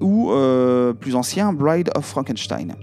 [0.00, 2.74] ou euh, plus ancien, Bride of Frankenstein.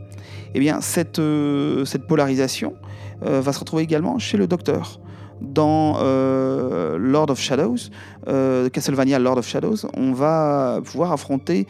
[0.54, 2.76] Eh bien, cette, euh, cette polarisation
[3.24, 5.00] va se retrouver également chez le docteur
[5.42, 7.90] dans euh, Lord of Shadows,
[8.28, 11.68] euh, Castlevania Lord of Shadows, on va pouvoir affronter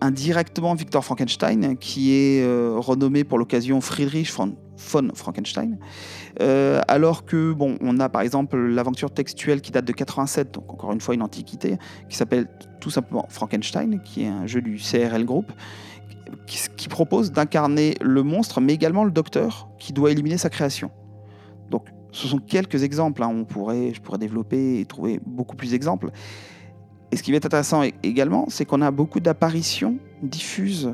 [0.00, 4.54] indirectement Victor Frankenstein, qui est euh, renommé pour l'occasion Friedrich von,
[5.14, 5.78] Frankenstein,
[6.88, 10.92] alors que bon, on a par exemple l'aventure textuelle qui date de 87, donc encore
[10.92, 11.76] une fois une antiquité,
[12.08, 12.48] qui s'appelle
[12.80, 15.52] tout simplement Frankenstein, qui est un jeu du CRL Group,
[16.46, 20.90] qui, qui propose d'incarner le monstre, mais également le docteur, qui doit éliminer sa création.
[21.70, 23.22] Donc ce sont quelques exemples.
[23.22, 23.30] Hein.
[23.32, 26.10] On pourrait, je pourrais développer et trouver beaucoup plus d'exemples.
[27.12, 30.92] Et ce qui va être intéressant également, c'est qu'on a beaucoup d'apparitions diffuses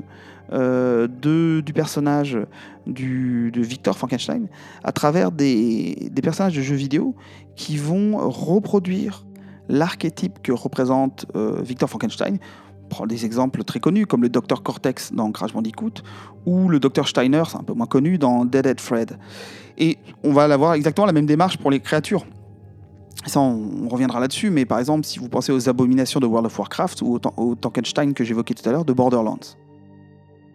[0.52, 2.38] euh, de, du personnage
[2.86, 4.46] de Victor Frankenstein
[4.84, 7.16] à travers des, des, personnages de jeux vidéo
[7.56, 9.26] qui vont reproduire
[9.68, 12.38] l'archétype que représente euh, Victor Frankenstein.
[12.88, 16.02] Prend des exemples très connus comme le Dr Cortex dans Crash Bandicoot
[16.46, 19.18] ou le Dr Steiner, c'est un peu moins connu, dans Deadhead Fred.
[19.78, 22.24] Et on va avoir exactement la même démarche pour les créatures.
[23.26, 26.58] Ça, on, reviendra là-dessus, mais par exemple, si vous pensez aux abominations de World of
[26.58, 29.40] Warcraft ou au, Tankenstein que j'évoquais tout à l'heure de Borderlands.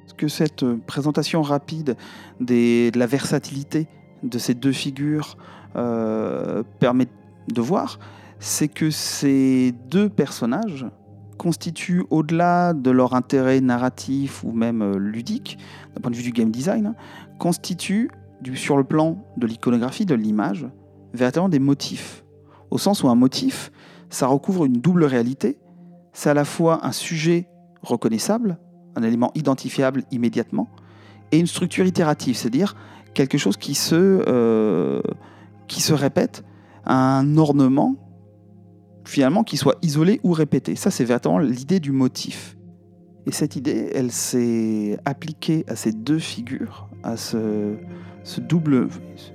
[0.07, 1.97] Ce que cette euh, présentation rapide
[2.39, 3.87] de la versatilité
[4.23, 5.37] de ces deux figures
[5.75, 7.07] euh, permet
[7.47, 7.99] de voir,
[8.39, 10.85] c'est que ces deux personnages
[11.41, 15.57] constituent, au-delà de leur intérêt narratif ou même euh, ludique,
[15.95, 16.95] d'un point de vue du game design, hein,
[17.39, 18.11] constituent
[18.53, 20.67] sur le plan de l'iconographie, de l'image,
[21.15, 22.23] véritablement des motifs.
[22.69, 23.71] Au sens où un motif,
[24.11, 25.57] ça recouvre une double réalité.
[26.13, 27.47] C'est à la fois un sujet
[27.81, 28.59] reconnaissable,
[28.95, 30.69] un élément identifiable immédiatement,
[31.31, 32.75] et une structure itérative, c'est-à-dire
[33.15, 35.01] quelque chose qui se, euh,
[35.67, 36.43] qui se répète,
[36.85, 37.95] un ornement
[39.05, 40.75] finalement qui soit isolé ou répété.
[40.75, 42.55] Ça, c'est véritablement l'idée du motif.
[43.27, 47.75] Et cette idée, elle s'est appliquée à ces deux figures, à ce,
[48.39, 48.89] double,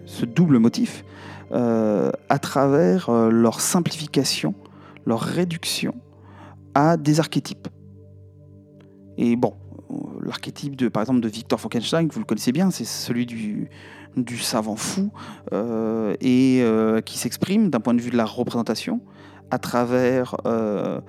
[0.07, 1.05] ce double motif
[1.53, 4.55] euh, à travers euh, leur simplification,
[5.05, 5.95] leur réduction
[6.75, 7.69] à des archétypes.
[9.19, 9.55] Et bon,
[10.21, 13.71] l'archétype de, par exemple, de Victor Frankenstein, vous le connaissez bien, c'est celui du,
[14.17, 15.13] du savant fou
[15.53, 16.63] euh, et
[17.05, 19.01] qui s'exprime d'un point de vue de la représentation
[19.51, 21.03] à travers un,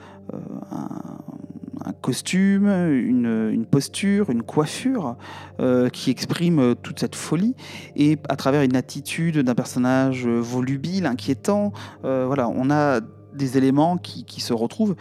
[1.87, 5.15] un costume, une, posture, une coiffure
[5.59, 7.55] euh, qui exprime toute cette folie
[7.95, 11.71] et à travers une attitude d'un personnage volubile, inquiétant.
[12.03, 12.99] Euh, voilà, on a
[13.33, 14.95] des éléments qui, qui, se retrouvent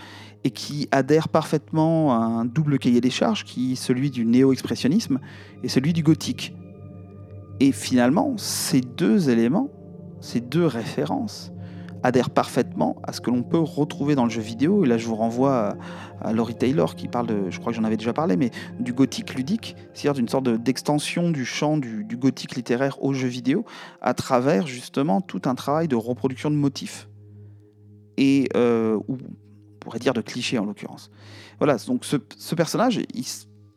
[0.45, 5.19] et qui adhèrent parfaitement à un double cahier des charges, qui est celui du néo-expressionnisme
[5.63, 6.55] et celui du gothique.
[7.59, 9.71] Et finalement, ces deux éléments,
[10.21, 11.53] ces deux références,
[12.07, 14.85] adhèrent parfaitement à ce que l'on peut retrouver dans le jeu vidéo.
[14.85, 15.77] Et là, je vous renvoie
[16.21, 18.93] à, Laurie Taylor qui parle de, je crois que j'en avais déjà parlé, mais du
[18.93, 23.65] gothique ludique, c'est-à-dire d'une sorte d'extension du champ du, gothique littéraire au jeu vidéo
[24.01, 27.09] à travers justement tout un travail de reproduction de motifs.
[28.17, 31.11] Et, euh, ou on pourrait dire de clichés en l'occurrence.
[31.59, 33.01] Voilà, donc ce, personnage,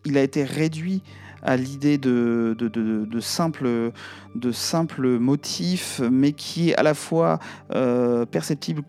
[0.05, 1.01] il, a été réduit
[1.41, 3.91] à l'idée de, de, simples,
[4.35, 7.39] de motifs, mais qui est à la fois
[7.73, 8.83] euh, perceptible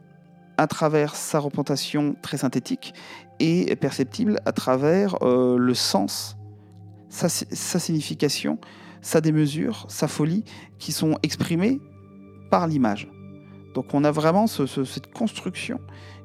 [0.57, 2.93] à travers sa représentation très synthétique
[3.39, 6.37] et perceptible à travers euh, le sens,
[7.09, 8.59] sa, signification,
[9.01, 10.45] sa démesure, sa folie,
[10.79, 11.81] qui sont exprimées
[12.51, 13.09] par l'image.
[13.75, 15.81] Donc on a vraiment cette construction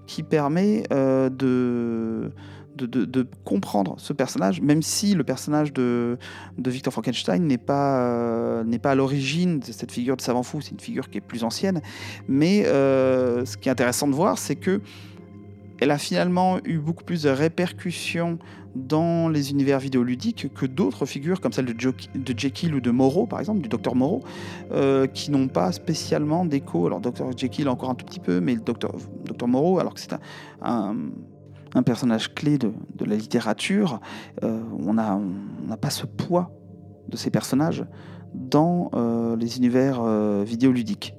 [0.06, 2.32] qui permet euh, de
[2.76, 6.18] de, comprendre ce personnage, même si le personnage de,
[6.58, 10.62] de Victor Frankenstein n'est pas, euh, pas à l'origine de cette figure de savant fou,
[10.62, 11.82] c'est une figure qui est plus ancienne.
[12.28, 14.82] Mais euh, ce qui est intéressant de voir, c'est que
[15.82, 18.40] elle a finalement eu beaucoup plus de répercussions
[18.76, 23.26] dans les univers vidéoludiques que d'autres figures comme celle de, de, Jekyll ou de Moreau,
[23.26, 24.24] par exemple, du docteur Moreau,
[25.14, 26.88] qui n'ont pas spécialement d'écho.
[26.88, 28.96] Alors, docteur Jekyll encore un tout petit peu, mais le docteur,
[29.46, 30.14] Moreau, alors que c'est
[30.62, 30.96] un
[31.84, 32.72] personnage clé de,
[33.06, 34.00] la littérature,
[34.44, 36.52] euh, on n'a pas ce poids
[37.08, 37.86] de ces personnages
[38.34, 41.16] dans euh, les univers euh, vidéoludiques.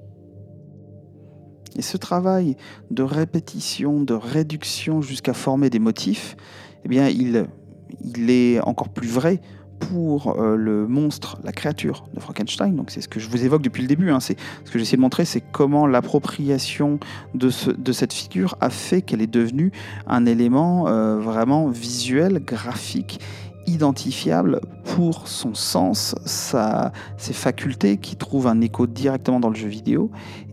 [1.75, 2.57] Et ce travail
[2.91, 6.35] de répétition, de réduction jusqu'à former des motifs,
[6.83, 9.41] eh bien, il est encore plus vrai
[9.79, 12.75] pour euh, le monstre, la créature de Frankenstein.
[12.75, 14.11] Donc c'est ce que je vous évoque depuis le début.
[14.11, 14.19] Hein.
[14.19, 16.99] C'est ce que j'essaie de montrer, c'est comment l'appropriation
[17.33, 19.71] de, de, cette figure a fait qu'elle est devenue
[20.07, 23.19] un élément euh, vraiment visuel, graphique
[23.67, 24.61] identifiable
[24.95, 30.09] pour son sens, sa, ses facultés qui trouvent un écho directement dans le jeu vidéo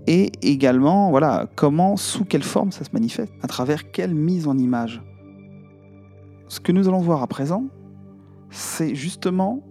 [0.07, 4.59] et également voilà comment sous quelle forme ça se manifeste, à travers quelle mise en
[4.59, 5.01] image.
[6.49, 7.65] Ce que nous allons voir à présent,
[8.55, 9.63] c'est justement,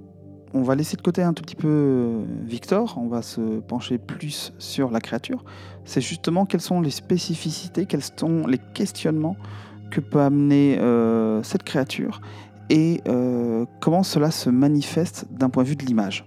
[0.54, 3.98] on va laisser de côté un tout petit peu euh, Victor, on va se pencher
[3.98, 5.46] plus sur la créature,
[5.86, 9.38] c'est justement quelles sont les spécificités, quels sont les questionnements
[9.90, 12.20] que peut amener euh, cette créature
[12.70, 16.26] et euh, comment cela se manifeste d'un point de vue de l'image.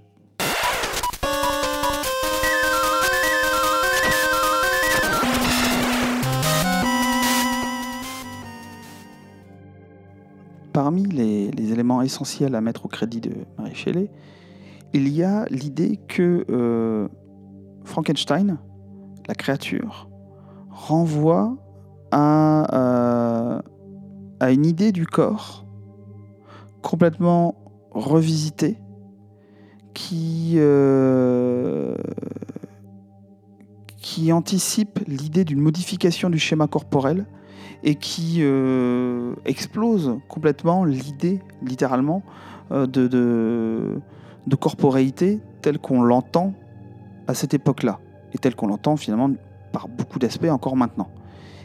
[11.04, 14.10] Les, éléments essentiels à mettre au crédit de Marie Shelley,
[14.92, 17.08] il y a l'idée que euh,
[17.84, 18.58] Frankenstein,
[19.26, 20.08] la créature,
[20.70, 21.56] renvoie
[22.12, 23.60] à, euh,
[24.40, 25.66] à, une idée du corps
[26.82, 27.54] complètement
[27.90, 28.78] revisitée
[29.94, 31.96] qui, euh,
[33.96, 37.26] qui anticipe l'idée d'une modification du schéma corporel
[37.82, 42.22] et qui euh, explose complètement l'idée, littéralement,
[42.72, 46.54] euh, de, de, corporéité telle qu'on l'entend
[47.26, 48.00] à cette époque-là,
[48.32, 49.30] et telle qu'on l'entend finalement
[49.72, 51.10] par beaucoup d'aspects encore maintenant.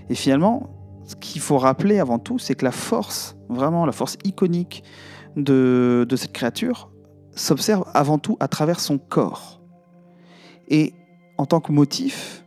[0.10, 0.69] Et finalement,
[1.06, 4.84] ce qu'il faut rappeler avant tout, c'est que la force, vraiment la force iconique
[5.36, 6.91] de, de cette créature,
[7.36, 9.62] s'observe avant tout à travers son corps.
[10.67, 10.93] Et
[11.38, 12.45] en tant que motif,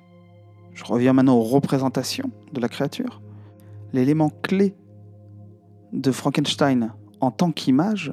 [0.75, 3.21] je reviens maintenant aux représentations de la créature,
[3.95, 4.75] l'élément clé
[5.93, 8.13] de Frankenstein en tant qu'image,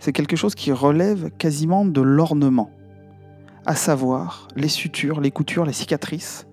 [0.00, 2.70] c'est quelque chose qui relève quasiment de l'ornement,
[3.64, 6.48] à savoir les sutures, les coutures, les cicatrices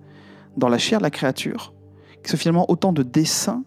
[0.56, 1.74] dans la chair de la créature,
[2.22, 3.64] qui sont finalement autant de dessins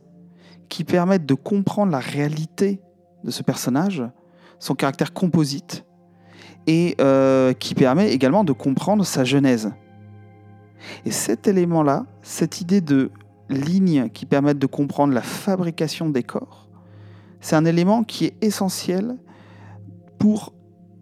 [0.70, 2.80] qui permettent de comprendre la réalité
[3.26, 4.02] de ce personnage,
[4.60, 5.86] son caractère composite,
[6.68, 9.74] et euh, qui permet également de comprendre sa genèse.
[11.06, 13.12] Et cet élément-là, cette idée de
[13.50, 16.68] lignes qui permettent de comprendre la fabrication des corps,
[17.42, 19.16] c'est un élément qui est essentiel
[20.18, 20.54] pour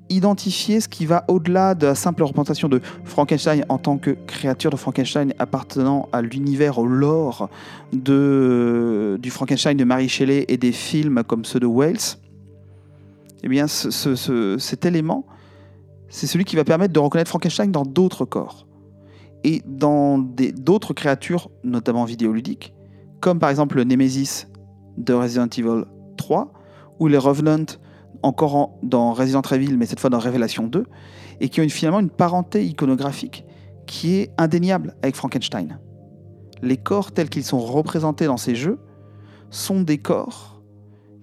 [0.10, 4.72] identifier ce qui va au-delà de la simple représentation de Frankenstein en tant que créature
[4.72, 7.50] de Frankenstein appartenant à l'univers, au lore
[7.92, 11.98] de, du Frankenstein de Mary Shelley et des films comme ceux de Wales.
[13.44, 15.26] Eh bien, cet élément,
[16.10, 18.67] c'est celui qui va permettre de reconnaître Frankenstein dans d'autres corps
[19.48, 22.74] et dans d'autres créatures, notamment vidéoludiques,
[23.22, 24.46] comme par exemple le Nemesis
[24.98, 25.86] de Resident Evil
[26.18, 26.52] 3,
[27.00, 27.66] ou les Revenant
[28.24, 30.84] encore dans Resident Evil, mais cette fois dans Révélation 2,
[31.40, 33.46] et qui ont finalement une parenté iconographique
[33.86, 35.80] qui est indéniable avec Frankenstein.
[36.62, 38.80] les corps tels qu'ils sont représentés dans ces jeux
[39.50, 40.62] sont des corps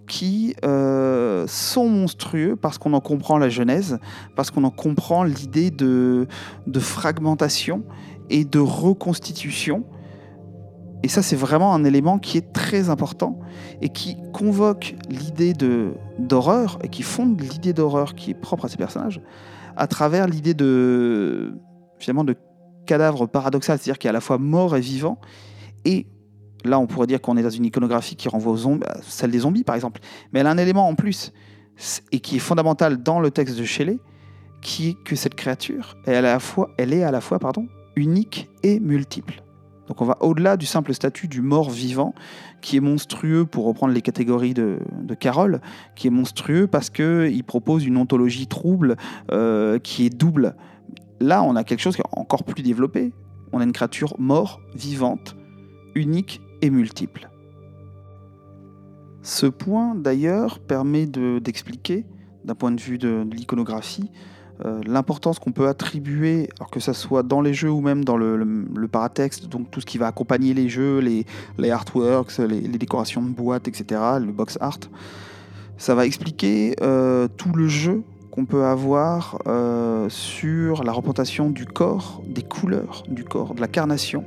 [0.07, 3.99] qui euh, sont monstrueux parce qu'on en comprend la genèse,
[4.35, 6.27] parce qu'on en comprend l'idée de,
[6.67, 7.85] de fragmentation
[8.31, 9.85] et de reconstitution.
[11.03, 13.39] Et ça, c'est vraiment un élément qui est très important
[13.83, 15.53] et qui convoque l'idée
[16.19, 19.21] d'horreur et qui fonde l'idée d'horreur qui est propre à ces personnages
[19.77, 21.55] à travers l'idée de
[21.99, 22.37] finalement de
[22.87, 25.19] cadavre paradoxal, c'est-à-dire qui est à la fois mort et vivant.
[25.85, 26.07] Et
[26.65, 29.41] là, on pourrait dire qu'on est dans une iconographie qui renvoie aux zombies, celle des
[29.41, 30.01] zombies par exemple.
[30.33, 31.33] Mais elle a un élément en plus
[32.13, 33.99] et qui est fondamental dans le texte de Shelley,
[34.63, 37.67] qui est que cette créature, elle, à la fois, elle est à la fois pardon,
[37.97, 39.43] unique et multiple.
[39.89, 42.15] Donc on va au-delà du simple statut du mort vivant,
[42.63, 45.61] qui est monstrueux, pour reprendre les catégories de, de Carole,
[45.95, 48.97] qui est monstrueux parce qu'il propose une ontologie trouble
[49.31, 50.57] euh, qui est double.
[51.21, 53.13] Là, on a quelque chose qui est encore plus développé.
[53.53, 55.37] On a une créature mort, vivante,
[55.95, 57.31] unique et multiple.
[59.23, 62.05] Ce point, d'ailleurs, permet d'expliquer,
[62.45, 64.11] d'un point de vue de l'iconographie,
[64.65, 68.17] euh, l'importance qu'on peut attribuer, alors que ce soit dans les jeux ou même dans
[68.17, 71.27] le, paratexte, donc tout ce qui va accompagner les jeux, les,
[71.59, 74.79] les artworks, les, décorations de boîtes, etc., le box art,
[75.77, 81.67] ça va expliquer euh, tout le jeu qu'on peut avoir euh, sur la représentation du
[81.67, 84.25] corps, des couleurs du corps, de la carnation,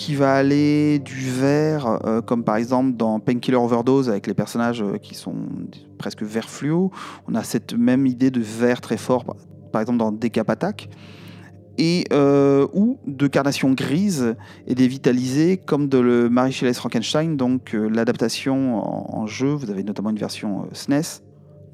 [0.00, 4.80] qui va aller du vert, euh, comme par exemple dans Painkiller Overdose avec les personnages
[4.80, 5.34] euh, qui sont
[5.98, 6.90] presque vert fluo.
[7.28, 9.36] On a cette même idée de vert très fort,
[9.70, 10.88] par exemple dans Decap Attack.
[11.76, 14.36] Et, euh, ou de carnation grise
[14.66, 19.52] et dévitalisée comme de le Marie Shelley's Frankenstein, donc l'adaptation en, jeu.
[19.52, 21.20] Vous avez notamment une version SNES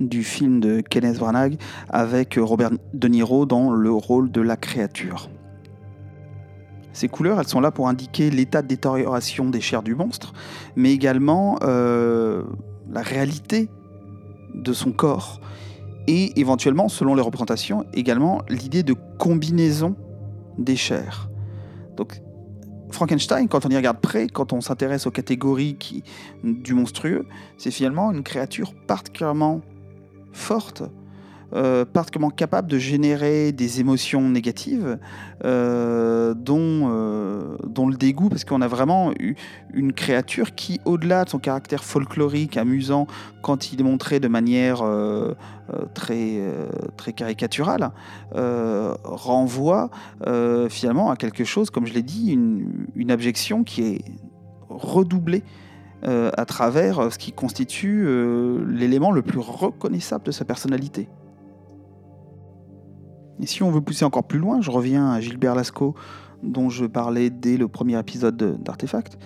[0.01, 1.59] e du film de Kenneth Branagh
[1.89, 5.31] avec Robert De Niro dans le rôle de la créature.
[6.97, 10.33] Ces couleurs, elles sont là pour indiquer l'état de détérioration des chairs du monstre,
[10.77, 12.43] mais également euh,
[12.91, 13.69] la réalité
[14.55, 15.43] de son corps.
[16.07, 19.95] Et éventuellement, selon les représentations, également l'idée de combinaison
[20.57, 21.29] des chairs.
[21.99, 22.23] Donc,
[22.91, 25.77] Frankenstein, quand on y regarde près, quand on s'intéresse aux catégories
[26.45, 27.27] du monstrueux,
[27.59, 29.61] c'est finalement une créature particulièrement
[30.33, 30.83] forte,
[31.53, 34.99] euh, particulièrement capable de générer des émotions négatives,
[35.45, 39.37] euh, dont, euh, dont le dégoût, parce qu'on a vraiment eu
[39.73, 43.07] une créature qui, au-delà de son caractère folklorique, amusant,
[43.43, 44.83] quand il est montré de manière
[45.95, 46.41] très,
[46.97, 47.93] très caricaturale,
[49.05, 49.91] renvoie
[50.69, 54.05] finalement à quelque chose, comme je l'ai dit, une abjection qui est
[54.69, 55.45] redoublée.
[56.03, 58.07] à travers ce qui constitue
[58.69, 61.09] l'élément le plus reconnaissable de sa personnalité.
[63.41, 65.95] Et si on veut pousser encore plus loin, je reviens à Gilbert Lascaux,
[66.43, 69.19] dont je parlais dès le premier épisode d'Artefact.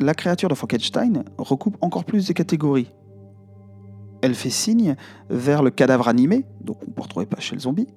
[0.00, 2.90] La créature de Frankenstein recoupe encore plus de catégories.
[4.22, 4.96] Elle fait signe
[5.30, 7.88] vers le cadavre animé, donc on ne peut retrouver pas chez le zombie,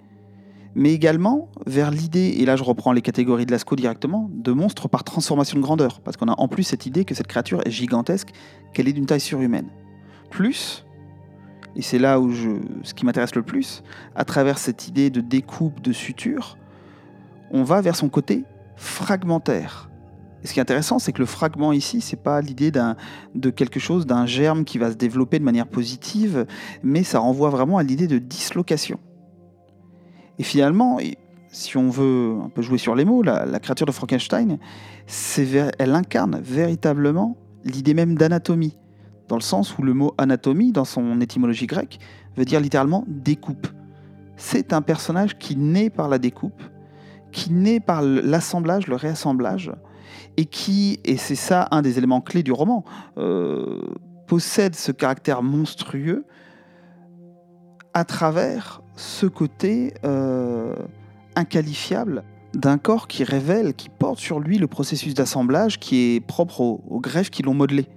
[0.74, 4.88] mais également vers l'idée, et là je reprends les catégories de Lascaux directement, de monstre
[4.88, 7.72] par transformation de grandeur, parce qu'on a en plus cette idée que cette créature est
[7.72, 8.30] gigantesque,
[8.74, 9.70] qu'elle est d'une taille surhumaine.
[10.30, 10.85] Plus,
[11.76, 12.32] et c'est là où
[12.84, 13.84] ce qui m'intéresse le plus,
[14.16, 16.58] à travers cette idée de découpe, de suture,
[17.52, 18.46] on va vers son côté
[18.78, 19.90] fragmentaire.
[20.44, 23.80] Et ce qui est intéressant, c'est que le fragment ici, c'est pas l'idée de quelque
[23.80, 26.46] chose, d'un germe qui va se développer de manière positive,
[26.84, 29.00] mais ça renvoie vraiment à l'idée de dislocation.
[30.38, 31.00] Et finalement,
[31.50, 34.60] si on veut un peu jouer sur les mots, la, créature de Frankenstein,
[35.80, 38.78] elle incarne véritablement l'idée même d'anatomie
[39.28, 42.00] dans le sens où le mot anatomie, dans son étymologie grecque,
[42.36, 43.68] veut dire littéralement découpe.
[44.38, 46.62] C'est un personnage qui naît par la découpe,
[47.32, 49.72] qui naît par l'assemblage, le réassemblage,
[50.38, 52.84] et qui, et c'est ça un des éléments clés du roman,
[53.18, 53.82] euh,
[54.28, 56.26] possède ce caractère monstrueux
[57.94, 60.76] à travers ce côté euh,
[61.36, 66.62] inqualifiable d'un corps qui révèle, qui porte sur lui le processus d'assemblage qui est propre
[66.62, 67.88] aux greffes qui l'ont modelé.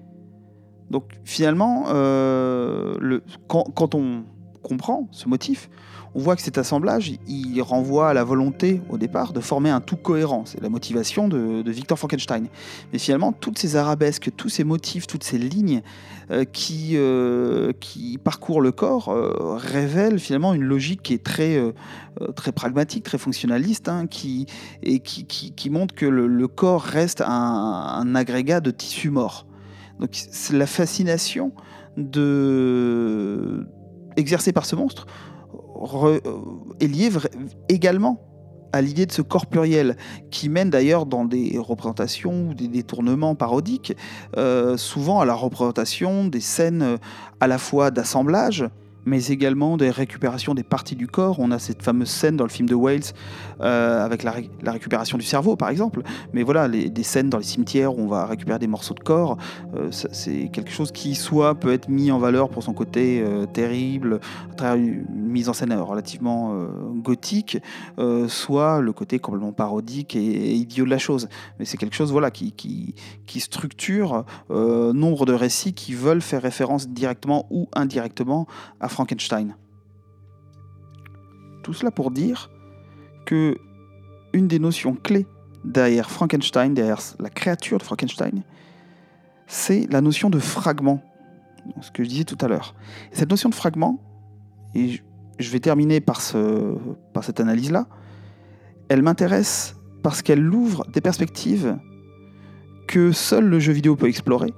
[0.91, 4.25] Donc finalement, euh, quand, on
[4.63, 5.69] comprend ce motif,
[6.15, 9.83] on voit que cet assemblage, il renvoie à la volonté au départ de former un
[9.83, 10.45] tout cohérent.
[10.47, 12.47] C'est la motivation de, Victor Frankenstein.
[12.93, 15.83] Mais finalement, toutes ces arabesques, tous ces motifs, toutes ces lignes
[16.31, 19.15] euh, qui, euh, qui parcourent le corps
[19.59, 21.63] révèlent finalement une logique qui est très,
[22.35, 24.47] très pragmatique, très fonctionnaliste, hein, qui,
[24.83, 29.48] et qui, qui, montre que le, corps reste un, un agrégat de tissus morts.
[30.01, 30.11] Donc
[30.53, 31.53] la fascination
[34.17, 35.07] exercée par ce monstre
[36.81, 37.11] est liée
[37.69, 38.29] également
[38.73, 39.97] à l'idée de ce corps pluriel,
[40.31, 43.97] qui mène d'ailleurs dans des représentations ou des détournements parodiques,
[44.37, 46.97] euh, souvent à la représentation des scènes euh,
[47.41, 48.69] à la fois d'assemblage,
[49.09, 51.41] mais également des récupérations des parties du corps.
[51.41, 53.01] On a cette fameuse scène dans le film de Wales
[53.61, 54.35] euh, avec la,
[54.71, 56.03] récupération du cerveau, par exemple.
[56.33, 59.39] Mais voilà, des scènes dans les cimetières où on va récupérer des morceaux de corps,
[59.75, 63.47] euh, c'est quelque chose qui soit peut être mis en valeur pour son côté euh,
[63.47, 64.21] terrible,
[64.53, 66.57] à travers une, mise en scène relativement
[66.95, 67.59] gothique,
[68.29, 71.29] soit le côté complètement parodique et, idiot de la chose.
[71.59, 72.95] Mais c'est quelque chose voilà, qui, qui,
[73.27, 78.47] qui structure nombre de récits qui veulent faire référence directement ou indirectement
[78.81, 79.55] à Frankenstein.
[81.63, 82.51] Tout cela pour dire
[83.27, 83.57] que
[84.33, 85.29] une des notions clés
[85.63, 88.43] derrière Frankenstein, derrière la créature de Frankenstein,
[89.47, 91.01] c'est la notion de fragment,
[91.81, 92.75] ce que je disais tout à l'heure.
[93.13, 94.03] Cette notion de fragment,
[94.75, 95.01] et
[95.39, 96.75] je vais terminer par, ce,
[97.13, 97.87] par cette analyse-là,
[98.89, 101.79] elle m'intéresse parce qu'elle ouvre des perspectives
[102.89, 104.53] que seul le jeu vidéo peut explorer,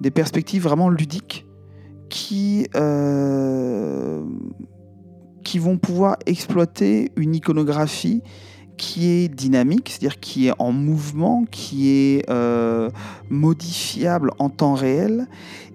[0.00, 1.46] des perspectives vraiment ludiques
[2.08, 4.24] qui, euh,
[5.42, 8.22] qui vont pouvoir exploiter une iconographie
[8.76, 12.90] qui est dynamique, c'est-à-dire qui est en mouvement, qui est euh,
[13.30, 15.28] modifiable en temps réel,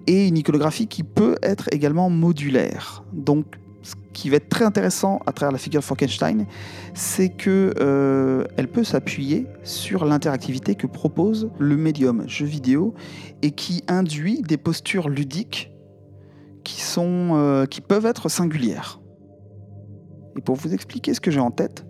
[0.06, 3.04] et une iconographie qui peut être également modulaire.
[3.12, 3.46] Donc,
[3.82, 6.46] ce qui va être très intéressant à travers la figure de Frankenstein,
[6.94, 12.94] c'est que euh, elle peut s'appuyer sur l'interactivité que propose le médium jeu vidéo
[13.42, 15.69] et qui induit des postures ludiques
[16.64, 19.00] qui, sont, euh, qui peuvent être singulières.
[20.36, 21.84] Et pour vous expliquer ce que j'ai en tête,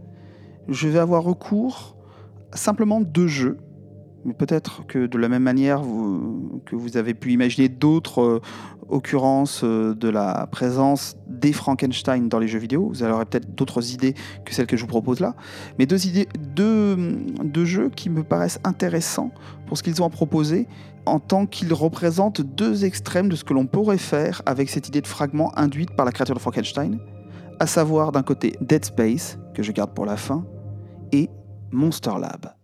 [0.68, 1.97] je vais avoir recours
[2.53, 3.59] à simplement deux jeux.
[4.25, 5.81] Mais peut-être que de la même manière
[6.66, 8.41] que vous avez pu imaginer d'autres euh,
[8.91, 13.95] occurrences euh, de la présence des Frankenstein dans les jeux vidéo, vous aurez peut-être d'autres
[13.95, 14.14] idées
[14.45, 15.35] que celles que je vous propose là,
[15.79, 16.97] mais deux, idées, deux,
[17.45, 19.31] deux jeux qui me paraissent intéressants
[19.66, 20.66] pour ce qu'ils ont à proposer
[21.07, 25.01] en tant qu'ils représentent deux extrêmes de ce que l'on pourrait faire avec cette idée
[25.01, 26.98] de fragment induite par la créature de Frankenstein,
[27.59, 30.44] à savoir d'un côté Dead Space, que je garde pour la fin,
[31.12, 31.28] et
[31.72, 32.60] Monster Lab.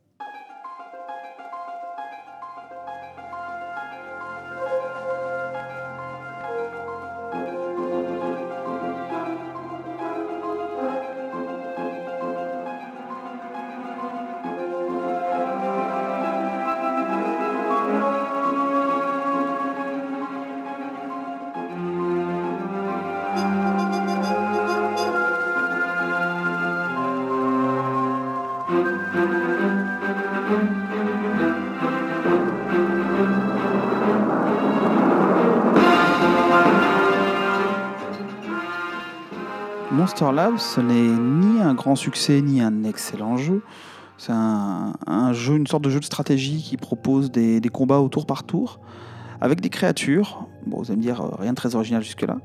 [40.58, 43.62] Ce n'est ni un grand succès ni un excellent jeu.
[44.16, 48.24] C'est un, jeu, une sorte de jeu de stratégie qui propose des, combats au tour
[48.24, 48.80] par tour
[49.42, 50.46] avec des créatures.
[50.66, 52.38] Bon, vous allez me dire euh, rien de très original jusque-là,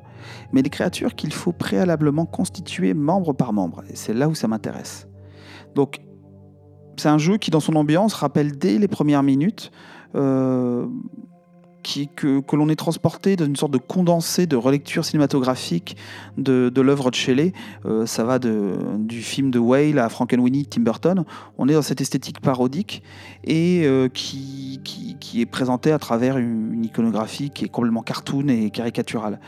[0.52, 3.84] mais des créatures qu'il faut préalablement constituer membre par membre.
[3.90, 5.08] Et c'est là où ça m'intéresse.
[5.74, 6.02] Donc,
[6.98, 9.72] c'est un jeu qui, dans son ambiance, rappelle dès les premières minutes
[10.16, 10.86] euh,
[11.82, 15.98] que, l'on est transporté dans une sorte de condensé de relecture cinématographique
[16.38, 17.54] de, l'œuvre de Shelley.
[17.86, 21.26] Euh, ça va du film de Whale à Frankenweenie, Tim Burton.
[21.58, 23.04] On est dans cette esthétique parodique
[23.44, 24.80] et euh, qui,
[25.36, 29.40] est présentée à travers une, une, iconographie qui est complètement cartoon et caricaturale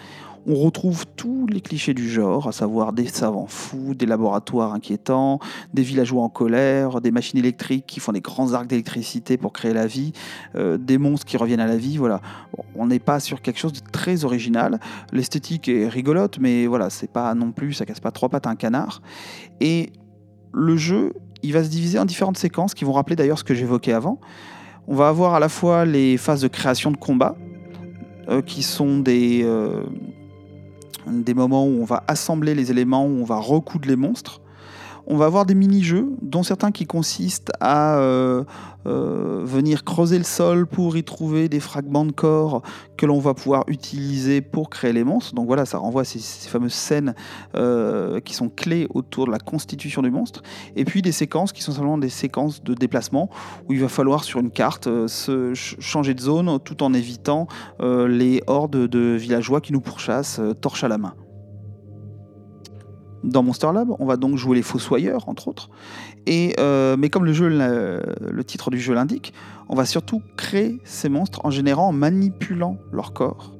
[0.45, 5.39] on retrouve tous les clichés du genre, à savoir des savants fous, des laboratoires inquiétants,
[5.73, 9.73] des villageois en colère, des machines électriques qui font des grands arcs d'électricité pour créer
[9.73, 10.11] la vie,
[10.55, 11.97] euh, des monstres qui reviennent à la vie.
[11.97, 12.21] Voilà,
[12.75, 14.79] on n'est pas sur quelque chose de très original.
[15.11, 18.49] L'esthétique est rigolote, mais voilà, c'est pas non plus, ça casse pas trois pattes à
[18.49, 19.01] un canard.
[19.61, 19.91] Et
[20.51, 23.53] le jeu, il va se diviser en différentes séquences qui vont rappeler d'ailleurs ce que
[23.53, 24.19] j'évoquais avant.
[24.87, 27.37] On va avoir à la fois les phases de création de combat,
[28.29, 29.83] euh, qui sont des, euh,
[31.08, 34.41] des moments où on va assembler les éléments, où on va recoudre les monstres.
[35.06, 38.45] On va avoir des mini-jeux, dont certains qui consistent à euh,
[38.86, 42.62] euh, venir creuser le sol pour y trouver des fragments de corps
[42.95, 45.36] que l'on va pouvoir utiliser pour créer les monstres.
[45.36, 47.16] Donc voilà, ça renvoie ces, fameuses scènes
[47.56, 50.41] euh, qui sont clés autour de la constitution du monstre.
[50.78, 53.30] Et puis des séquences qui sont simplement des séquences de déplacement
[53.68, 57.47] où il va falloir sur une carte se changer de zone tout en évitant
[57.82, 61.14] les hordes de villageois qui nous pourchassent torche à la main.
[63.24, 65.69] Dans Monster Lab, on va donc jouer les Fossoyeurs, entre autres.
[66.26, 69.34] Et, euh, mais comme le, le, titre du jeu l'indique,
[69.69, 73.53] on va surtout créer ces monstres en générant, en manipulant leur corps.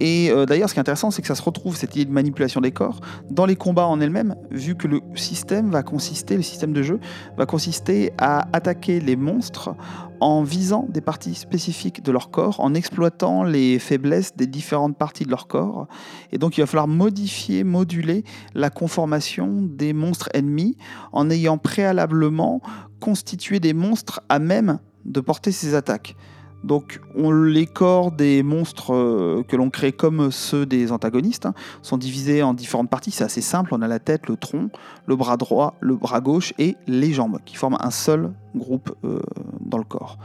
[0.00, 2.12] Et euh, d'ailleurs, ce qui est intéressant, c'est que ça se retrouve, cette idée de
[2.12, 6.42] manipulation des corps, dans les combats en elles-mêmes, vu que le système va consister, le
[6.42, 7.00] système de jeu,
[7.36, 9.74] va consister à attaquer les monstres
[10.20, 15.24] en visant des parties spécifiques de leur corps, en exploitant les faiblesses des différentes parties
[15.24, 15.86] de leur corps.
[16.32, 18.24] Et donc il va falloir modifier, moduler
[18.54, 20.76] la conformation des monstres ennemis
[21.12, 22.60] en ayant préalablement
[23.00, 26.16] constitué des monstres à même de porter ces attaques.
[26.64, 31.54] Donc on, les corps des monstres euh, que l'on crée comme ceux des antagonistes hein,
[31.82, 33.10] sont divisés en différentes parties.
[33.10, 33.74] C'est assez simple.
[33.74, 34.70] On a la tête, le tronc,
[35.06, 39.20] le bras droit, le bras gauche et les jambes qui forment un seul groupe euh,
[39.60, 40.18] dans le corps.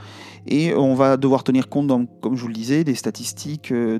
[0.47, 3.99] Et on va devoir tenir compte, comme je vous le disais, des statistiques euh,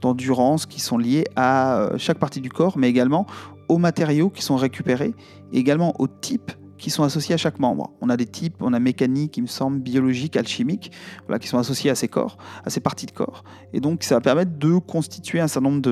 [0.00, 3.26] d'endurance qui sont liées à chaque partie du corps, mais également
[3.68, 5.14] aux matériaux qui sont récupérés,
[5.52, 6.50] également au type
[6.80, 7.90] qui sont associés à chaque membre.
[8.00, 10.90] On a des types, on a mécaniques, il me semble, biologiques, alchimiques,
[11.26, 13.44] voilà, qui sont associés à ces corps, à ces parties de corps.
[13.72, 15.82] Et donc, ça va permettre de constituer un certain nombre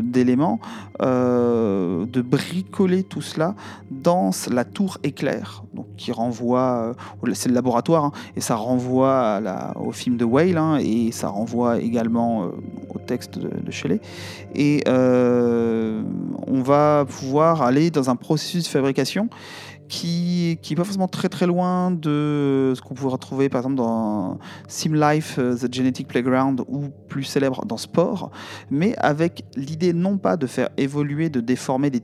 [0.00, 0.60] d'éléments,
[1.00, 3.54] de, euh, de, bricoler tout cela
[3.90, 9.40] dans la tour éclair, donc qui renvoie, euh, c'est le laboratoire, hein, et ça renvoie
[9.74, 12.48] au film de Whale, hein, et ça renvoie également euh,
[12.94, 14.00] au texte de Shelley.
[14.54, 19.28] Et on va pouvoir aller dans un processus de fabrication
[19.88, 24.38] qui n'est pas forcément très très loin de ce qu'on pourrait retrouver par exemple dans
[24.68, 28.30] Sim Life, euh, The Genetic Playground ou plus célèbre dans Sport,
[28.70, 32.00] mais avec l'idée non pas de faire évoluer, de déformer des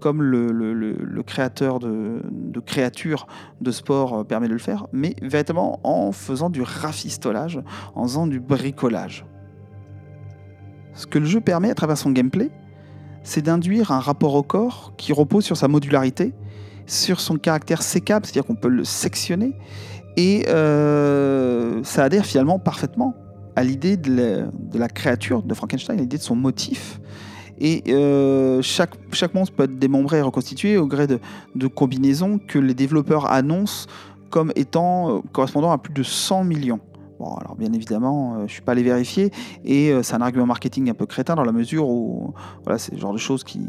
[0.00, 3.26] comme le, le, créateur de, de, créatures
[3.60, 7.60] de sport euh, permet de le faire, mais véritablement en faisant du rafistolage,
[7.94, 9.24] en faisant du bricolage.
[10.94, 12.50] Ce que le jeu permet à travers son gameplay,
[13.22, 16.32] c'est d'induire un rapport au corps qui repose sur sa modularité,
[16.86, 19.52] sur son caractère sécable, c'est-à-dire qu'on peut le sectionner,
[20.16, 23.14] et euh, ça adhère finalement parfaitement
[23.54, 27.00] à l'idée de, la créature de Frankenstein, l'idée de son motif.
[27.58, 32.58] Et euh, chaque, chaque monstre peut être démembré et reconstitué au gré de, combinaisons que
[32.58, 33.88] les développeurs annoncent
[34.28, 36.80] comme étant euh, correspondant à plus de 100 millions.
[37.18, 39.32] Bon, alors bien évidemment, je ne suis pas allé vérifier,
[39.64, 42.34] et c'est un argument marketing un peu crétin dans la mesure où
[42.64, 43.60] voilà, c'est le genre de choses qui,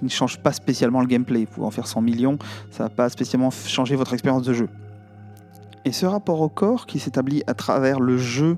[0.00, 1.40] qui ne change pas spécialement le gameplay.
[1.40, 2.38] Vous pouvez en faire 100 millions,
[2.70, 4.68] ça va pas spécialement changer votre expérience de jeu.
[5.84, 8.56] Et ce rapport au corps qui s'établit à travers le jeu,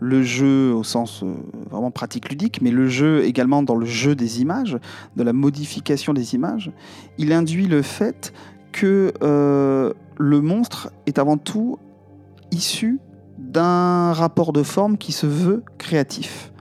[0.00, 1.34] le jeu au sens euh,
[1.70, 4.76] vraiment pratique ludique, mais le jeu également dans le jeu des images,
[5.14, 6.72] de la modification des images,
[7.16, 8.32] il induit le fait
[8.72, 11.78] que euh, le monstre est avant tout
[12.50, 12.98] issu
[13.38, 16.52] d'un rapport de forme qui se veut créatif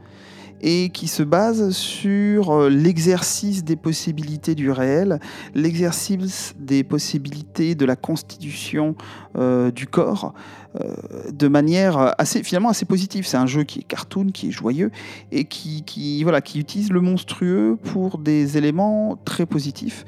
[0.66, 5.20] et qui se base sur euh, l'exercice des possibilités du réel,
[5.54, 8.96] l'exercice des possibilités de la constitution
[9.38, 10.34] euh, du corps
[10.82, 10.96] euh,
[11.32, 13.28] de manière assez, finalement assez positive.
[13.28, 14.90] C'est un jeu qui est cartoon, qui est joyeux
[15.32, 20.04] et qui, voilà, qui utilise le monstrueux pour des éléments très positifs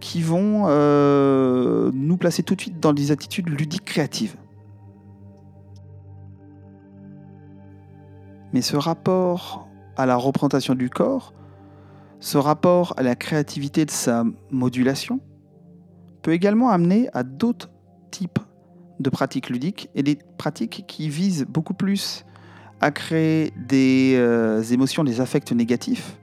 [0.00, 0.66] qui vont
[1.92, 4.34] nous placer tout de suite dans des attitudes ludiques créatives.
[8.52, 11.34] Mais ce rapport à la représentation du corps,
[12.20, 15.20] ce rapport à la créativité de sa modulation
[16.22, 17.70] peut également amener à d'autres
[18.10, 18.38] types
[18.98, 22.24] de pratiques ludiques et des pratiques qui visent beaucoup plus
[22.80, 26.18] à créer des euh, émotions, des affects négatifs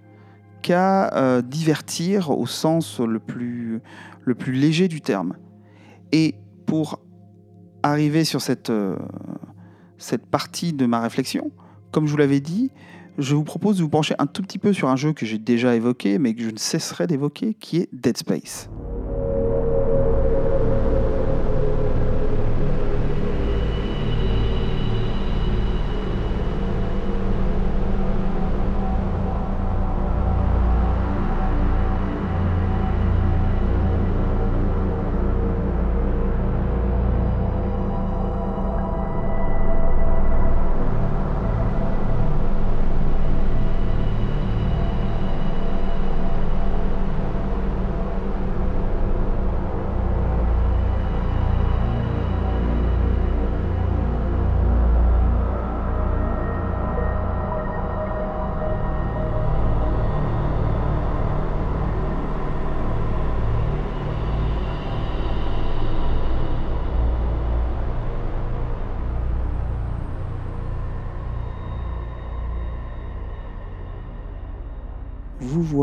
[0.62, 3.82] qu'à euh, divertir au sens le plus,
[4.24, 5.34] le plus léger du terme.
[6.12, 7.00] Et pour
[7.84, 8.98] arriver sur cette, euh,
[9.98, 11.52] cette partie de ma réflexion,
[11.92, 12.72] comme je vous l'avais dit,
[13.18, 15.40] je vous propose de vous pencher un tout petit peu sur un jeu que j'ai
[15.40, 18.70] déjà évoqué, mais que je ne cesserai d'évoquer, qui est Dead Space.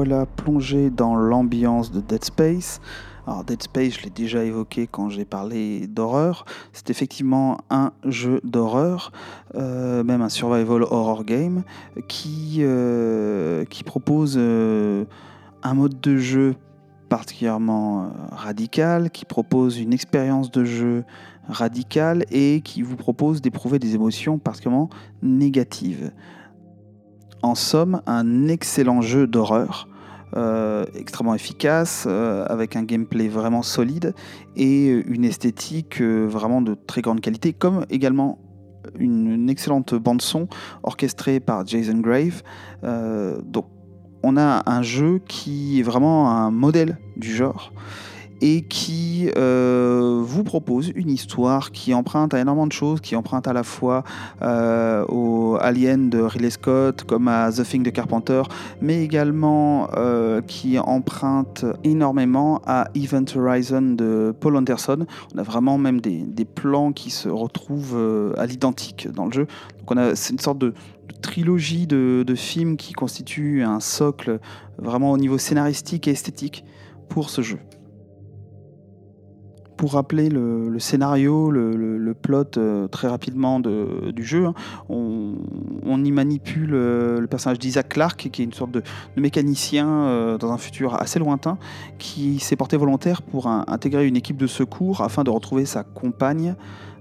[0.07, 2.83] Voilà plongé dans l'ambiance de Dead Space.
[3.27, 6.45] Alors Dead Space, je l'ai déjà évoqué quand j'ai parlé d'horreur.
[6.75, 9.13] C'est effectivement un jeu d'horreur,
[9.55, 11.63] euh, même un survival horror game,
[12.07, 15.07] qui, euh, qui propose euh,
[15.63, 16.55] un mode de jeu
[17.09, 21.05] particulièrement radical, qui propose une expérience de jeu
[21.49, 24.91] radicale et qui vous propose d'éprouver des émotions particulièrement
[25.23, 26.13] négatives
[27.45, 29.87] en somme un excellent jeu d'horreur.
[30.37, 34.15] Euh, extrêmement efficace, euh, avec un gameplay vraiment solide
[34.57, 38.39] et une esthétique euh, vraiment de très grande qualité, comme également
[38.99, 40.49] une, excellente bande son
[40.83, 42.43] orchestrée par Jason Grave.
[42.83, 43.67] donc
[44.23, 47.73] on a un jeu qui est vraiment un modèle du genre
[48.45, 53.49] et qui euh, vous propose une histoire qui emprunte à énormément de choses, qui emprunte
[53.49, 54.05] à la fois
[54.43, 58.43] euh, au Alien de Ridley Scott comme à The Thing de Carpenter,
[58.83, 65.07] mais également euh, qui emprunte énormément à Event Horizon de Paul Anderson.
[65.35, 69.47] On a vraiment même des, plans qui se retrouvent à l'identique dans le jeu.
[69.87, 70.75] Donc c'est une sorte de,
[71.23, 74.39] trilogie de films qui constitue un socle
[74.77, 76.63] vraiment au niveau scénaristique et esthétique
[77.09, 77.59] pour ce jeu
[79.85, 84.55] pour rappeler le, scénario, le, plot euh, très rapidement du jeu, hein,
[84.89, 88.83] on, y manipule euh, le personnage d'Isaac Clarke, qui est une sorte de,
[89.15, 91.59] mécanicien euh, dans un futur assez lointain,
[91.99, 96.55] qui s'est porté volontaire pour intégrer une équipe de secours afin de retrouver sa compagne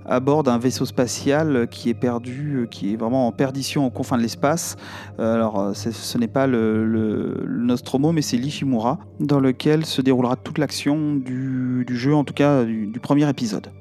[0.06, 3.90] à bord d'un vaisseau spatial qui est perdu, euh, qui est vraiment en perdition aux
[3.90, 4.76] confins de l'espace.
[5.20, 10.36] Euh, alors, euh, ce n'est pas le, Nostromo, mais c'est l'Ishimura, dans lequel se déroulera
[10.36, 13.72] toute l'action du, jeu, en tout cas du, premier épisode.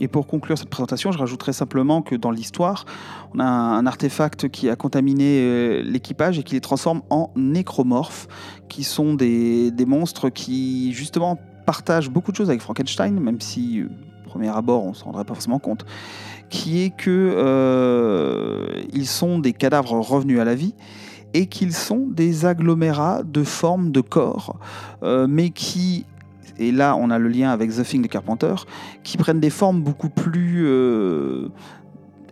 [0.00, 2.86] Et pour conclure cette présentation, je rajouterai simplement que dans l'histoire,
[3.34, 8.26] on a un, artefact qui a contaminé l'équipage et qui les transforme en nécromorphes,
[8.68, 13.84] qui sont des, monstres qui justement partagent beaucoup de choses avec Frankenstein, même si
[14.32, 15.84] premier abord, on ne s'en rendrait pas forcément compte,
[16.48, 20.74] qui est que euh, ils sont des cadavres revenus à la vie
[21.34, 24.58] et qu'ils sont des agglomérats de formes de corps,
[25.02, 26.06] euh, mais qui
[26.58, 28.54] et là on a le lien avec The Thing de Carpenter,
[29.02, 31.48] qui prennent des formes beaucoup plus euh,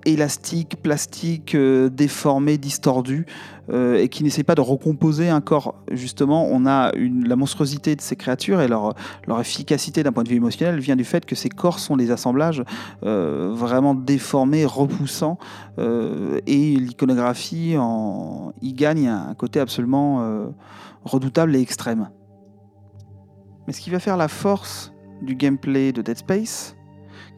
[0.04, 3.26] élastique, plastique, euh, déformé, distordu,
[3.70, 5.74] euh, et qui n'essaie pas de recomposer un corps.
[5.90, 8.94] Justement, on a la monstruosité de ces créatures et leur,
[9.40, 12.64] efficacité d'un point de vue émotionnel vient du fait que ces corps sont des assemblages
[13.04, 15.38] euh, vraiment déformés, repoussants,
[15.78, 17.76] et l'iconographie
[18.60, 20.52] y gagne un côté absolument
[21.04, 22.10] redoutable et extrême.
[23.66, 24.92] Mais ce qui va faire la force
[25.22, 26.76] du gameplay de Dead Space,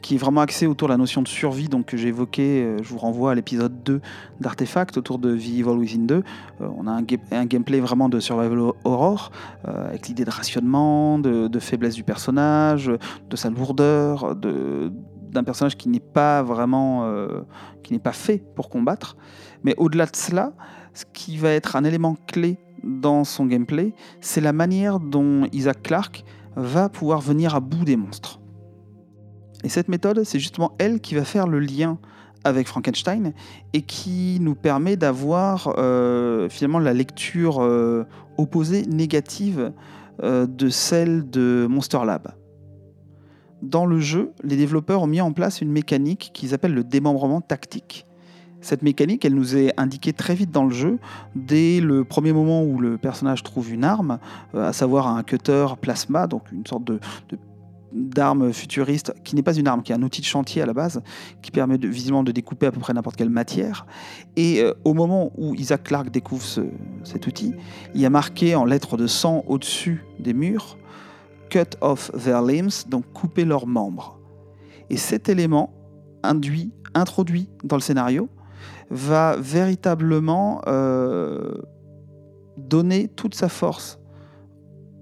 [0.03, 2.89] qui est vraiment axé autour de la notion de survie, donc que j'ai euh, je
[2.89, 4.01] vous renvoie à l'épisode 2
[4.41, 6.15] d'Artefact autour de The Evil Within 2.
[6.15, 9.31] Euh, on a un, gameplay vraiment de survival horror,
[9.67, 12.91] euh, avec l'idée de rationnement, de, faiblesse du personnage,
[13.29, 17.09] de sa lourdeur, d'un personnage qui n'est pas vraiment,
[17.81, 19.15] qui n'est pas fait pour combattre.
[19.63, 20.51] Mais au-delà de cela,
[20.93, 25.83] ce qui va être un élément clé dans son gameplay, c'est la manière dont Isaac
[25.83, 26.25] Clarke
[26.57, 28.42] va pouvoir venir à bout des monstres.
[29.63, 31.97] Et cette méthode, c'est justement elle qui va faire le lien
[32.43, 33.33] avec Frankenstein
[33.73, 38.05] et qui nous permet d'avoir euh, finalement la lecture euh,
[38.37, 39.71] opposée, négative
[40.21, 42.33] euh, de celle de Monster Lab.
[43.61, 47.39] Dans le jeu, les développeurs ont mis en place une mécanique qu'ils appellent le démembrement
[47.39, 48.05] tactique.
[48.59, 50.97] Cette mécanique, elle nous est indiquée très vite dans le jeu,
[51.35, 54.19] dès le premier moment où le personnage trouve une arme,
[54.53, 56.99] à savoir un cutter plasma, donc une sorte de,
[57.29, 57.37] de
[57.93, 60.73] d'armes futuristes, qui n'est pas une arme, qui est un outil de chantier à la
[60.73, 61.01] base,
[61.41, 63.85] qui permet de, visiblement de découper à peu près n'importe quelle matière.
[64.35, 66.43] Et euh, au moment où Isaac Clarke découvre
[67.03, 67.53] cet outil,
[67.93, 70.77] il y a marqué en lettres de sang au-dessus des murs
[71.49, 74.19] Cut off their limbs, donc couper leurs membres.
[74.89, 75.71] Et cet élément
[76.23, 78.27] induit, introduit dans le scénario,
[78.89, 81.53] va véritablement euh,
[82.57, 83.99] donner toute sa force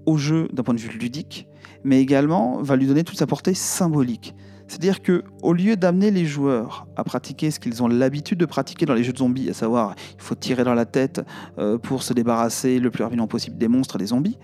[0.06, 1.46] au jeu d'un point de vue ludique,
[1.84, 4.34] mais également va lui donner toute sa portée symbolique.
[4.68, 8.86] C'est-à-dire que au lieu d'amener les joueurs à pratiquer ce qu'ils ont l'habitude de pratiquer
[8.86, 11.20] dans les jeux de zombies, à savoir il faut tirer dans la tête
[11.58, 14.38] euh, pour se débarrasser le plus rapidement possible des monstres et des zombies,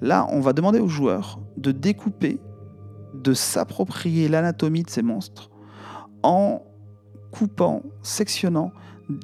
[0.00, 2.40] là on va demander aux joueurs de découper,
[3.14, 5.50] de s'approprier l'anatomie de ces monstres
[6.22, 6.62] en
[7.30, 8.72] coupant, sectionnant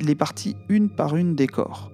[0.01, 1.92] les parties une par une des corps.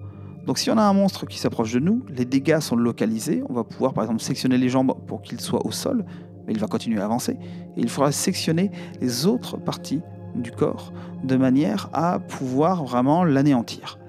[0.49, 3.43] Donc si on a un monstre qui s'approche de nous, les dégâts sont localisés.
[3.49, 6.03] On va pouvoir par exemple sectionner les jambes pour qu'il soit au sol,
[6.47, 7.33] mais il va continuer à avancer.
[7.77, 10.01] Et il faudra sectionner les autres parties
[10.33, 10.91] du corps
[11.23, 13.99] de manière à pouvoir vraiment l'anéantir.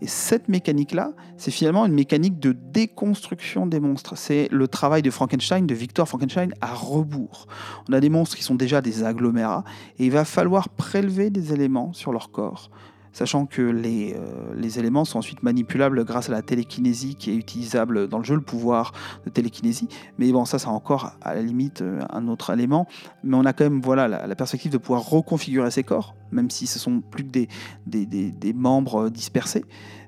[0.00, 4.16] Et cette mécanique-là, c'est finalement une mécanique de déconstruction des monstres.
[4.16, 7.48] C'est le travail de Frankenstein, de Victor Frankenstein, à rebours.
[7.88, 9.64] On a des monstres qui sont déjà des agglomérats,
[9.98, 12.70] et il va falloir prélever des éléments sur leur corps,
[13.14, 17.36] sachant que les, euh, les, éléments sont ensuite manipulables grâce à la télékinésie qui est
[17.36, 18.92] utilisable dans le jeu, le pouvoir
[19.24, 19.88] de télékinésie.
[20.18, 22.86] Mais bon, ça, c'est encore à la limite euh, un autre élément.
[23.22, 26.66] Mais on a quand même voilà, la, perspective de pouvoir reconfigurer ces corps, même si
[26.66, 27.48] ce sont plus que des,
[27.86, 29.64] des, membres dispersés.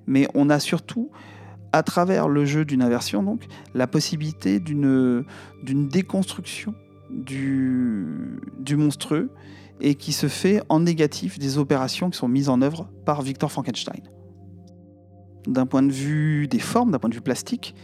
[0.09, 1.11] Mais on a surtout
[1.72, 5.24] à travers le jeu d'une inversion, donc, la possibilité d'une
[5.64, 6.74] déconstruction
[7.11, 8.40] du,
[8.76, 9.30] monstrueux
[9.80, 13.52] et qui se fait en négatif des opérations qui sont mises en œuvre par Victor
[13.52, 14.02] Frankenstein.
[15.46, 17.74] D'un point de vue des formes, d'un point de vue plastique,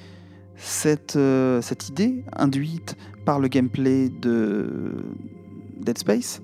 [0.56, 5.04] cette, euh, cette idée induite par le gameplay de
[5.80, 6.42] Dead Space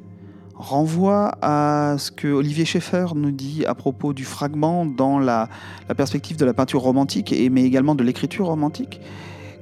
[0.54, 5.48] renvoie à ce que Olivier Schaeffer nous dit à propos du fragment dans la,
[5.88, 9.00] la perspective de la peinture romantique, et, mais également de l'écriture romantique,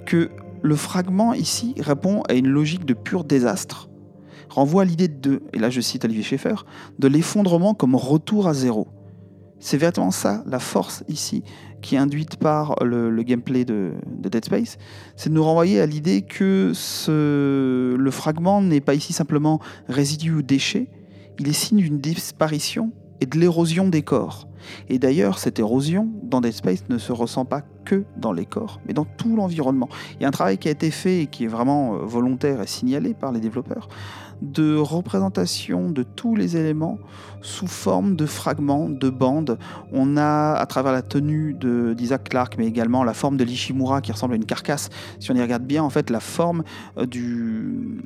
[0.07, 0.31] que
[0.67, 3.89] le fragment ici répond à une logique de pur désastre
[4.49, 6.55] renvoie à l'idée de, et là je cite Olivier Schaeffer,
[6.99, 8.89] de l'effondrement comme retour à zéro.
[9.59, 11.43] C'est véritablement ça, la force ici,
[11.83, 14.79] qui est induite par le, gameplay de, Dead Space,
[15.17, 16.73] c'est de nous renvoyer à l'idée que
[17.09, 20.89] le fragment n'est pas ici simplement résidu ou déchet,
[21.39, 24.49] il est signe d'une disparition et de l'érosion des corps.
[24.89, 28.81] Et d'ailleurs, cette érosion dans Dead Space ne se ressent pas que dans les corps,
[28.87, 29.89] mais dans tout l'environnement.
[30.15, 32.61] Il y a un travail qui a été fait et qui est vraiment euh, volontaire
[32.61, 33.89] et signalé par les développeurs
[34.43, 36.99] de représentation de tous les éléments
[37.43, 39.59] sous forme de fragments, de bandes.
[39.93, 44.13] On a, à travers la tenue d'Isaac Clarke, mais également la forme de l'Ishimura qui
[44.13, 44.89] ressemble à une carcasse.
[45.21, 46.65] Si on y regarde bien, en fait, la forme
[46.99, 48.03] euh, du,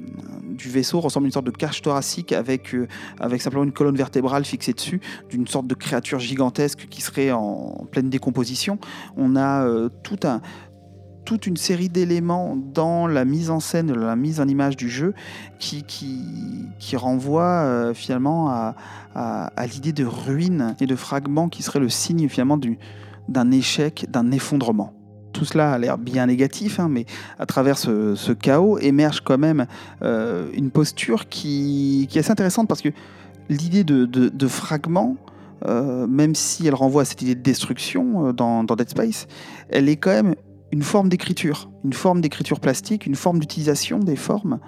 [0.58, 2.86] vaisseau ressemble à une sorte de cache thoracique avec, euh,
[3.18, 5.00] avec simplement une colonne vertébrale fixée dessus,
[5.30, 8.78] d'une sorte de créature gigantesque qui serait en pleine décomposition.
[9.16, 10.40] On a euh, tout un
[11.30, 15.14] toute une série d'éléments dans la mise en scène, la mise en image du jeu
[15.60, 18.74] qui, qui, renvoie euh, finalement à,
[19.14, 22.58] à, l'idée de ruines et de fragments qui serait le signe finalement
[23.28, 24.92] d'un échec, d'un effondrement.
[25.32, 27.06] Tout cela a l'air bien négatif, hein, mais
[27.38, 29.66] à travers ce, chaos émerge quand même
[30.02, 32.88] euh, une posture qui, qui, est assez intéressante parce que
[33.48, 35.16] l'idée de, de, de fragments,
[35.64, 39.28] euh, même si elle renvoie à cette idée de destruction dans, dans, Dead Space,
[39.68, 40.34] elle est quand même
[40.72, 44.60] une forme d'écriture, une forme d'écriture plastique, une forme d'utilisation des formes.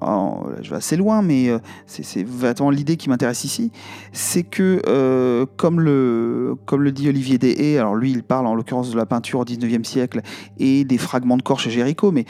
[0.00, 2.26] je vais assez loin, mais euh, c'est
[2.70, 3.70] l'idée qui m'intéresse ici.
[4.12, 8.54] C'est que, euh, comme, le, comme le dit Olivier Deshaies, alors lui, il parle en
[8.54, 10.22] l'occurrence de la peinture au 19e siècle
[10.58, 12.24] et des fragments de corps chez Géricault, mais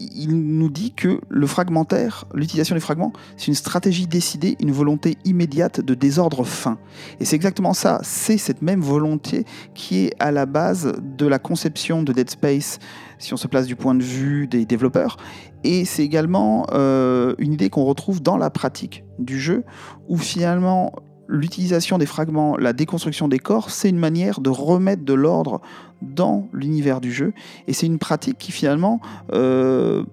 [0.00, 5.16] il nous dit que le fragmentaire, l'utilisation des fragments, c'est une stratégie décidée, une volonté
[5.24, 6.78] immédiate de désordre fin.
[7.20, 9.44] Et c'est exactement ça, c'est cette même volonté
[9.74, 12.78] qui est à la base de la conception de Dead Space,
[13.18, 15.16] si on se place du point de vue des développeurs.
[15.64, 19.64] Et c'est également euh, une idée qu'on retrouve dans la pratique du jeu,
[20.08, 20.92] où finalement
[21.28, 25.60] l'utilisation des fragments, la déconstruction des corps, c'est une manière de remettre de l'ordre
[26.00, 27.32] dans l'univers du jeu.
[27.66, 29.00] Et c'est une pratique qui finalement
[29.32, 30.04] euh,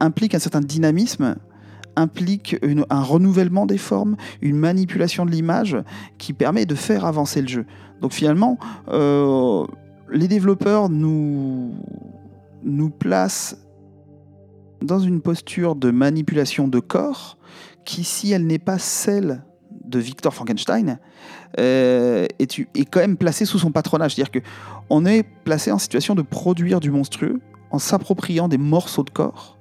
[0.00, 1.36] implique un certain dynamisme,
[1.96, 2.56] implique
[2.90, 5.76] un renouvellement des formes, une manipulation de l'image
[6.18, 7.66] qui permet de faire avancer le jeu.
[8.00, 8.58] Donc finalement,
[8.88, 9.64] euh,
[10.10, 11.72] les développeurs nous,
[12.64, 13.56] nous placent
[14.82, 17.38] dans une posture de manipulation de corps
[17.84, 19.44] qui, si elle n'est pas celle
[19.84, 20.98] de Victor Frankenstein
[21.58, 24.14] euh, est, quand même placé sous son patronage.
[24.14, 29.10] C'est-à-dire qu'on est placé en situation de produire du monstrueux en s'appropriant des morceaux de
[29.10, 29.58] corps.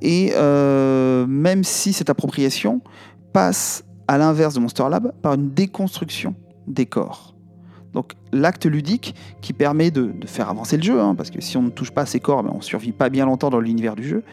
[0.00, 2.80] Et euh, même si cette appropriation
[3.32, 6.34] passe à l'inverse de Monster Lab par une déconstruction
[6.66, 7.34] des corps.
[7.92, 11.62] Donc l'acte ludique qui permet de, faire avancer le jeu, hein, parce que si on
[11.62, 13.94] ne touche pas à ces corps, ben, on ne survit pas bien longtemps dans l'univers
[13.94, 14.24] du jeu.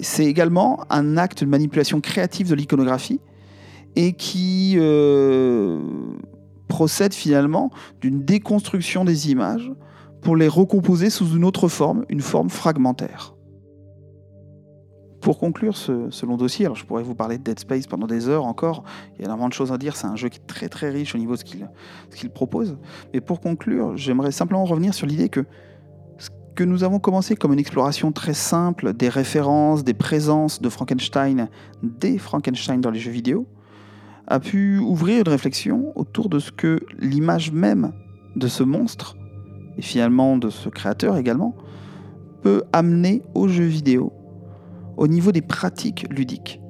[0.00, 3.20] C'est également un acte de manipulation créative de l'iconographie
[3.96, 5.80] et qui euh,
[6.68, 7.70] procède finalement
[8.00, 9.70] d'une déconstruction des images
[10.22, 13.34] pour les recomposer sous une autre forme, une forme fragmentaire.
[15.20, 18.28] Pour conclure ce, long dossier, alors je pourrais vous parler de Dead Space pendant des
[18.28, 18.82] heures encore,
[19.14, 20.90] il y a énormément de choses à dire, c'est un jeu qui est très très
[20.90, 22.76] riche au niveau de ce qu'il propose,
[23.12, 25.44] mais pour conclure, j'aimerais simplement revenir sur l'idée que
[26.18, 30.68] ce que nous avons commencé comme une exploration très simple des références, des présences de
[30.68, 31.48] Frankenstein,
[31.82, 33.46] des Frankenstein dans les jeux vidéo,
[34.26, 37.92] a pu ouvrir une réflexion autour de ce que l'image même
[38.36, 39.16] de ce monstre,
[39.76, 41.54] et finalement de ce créateur également,
[42.42, 44.12] peut amener aux jeux vidéo
[44.96, 46.60] au niveau des pratiques ludiques.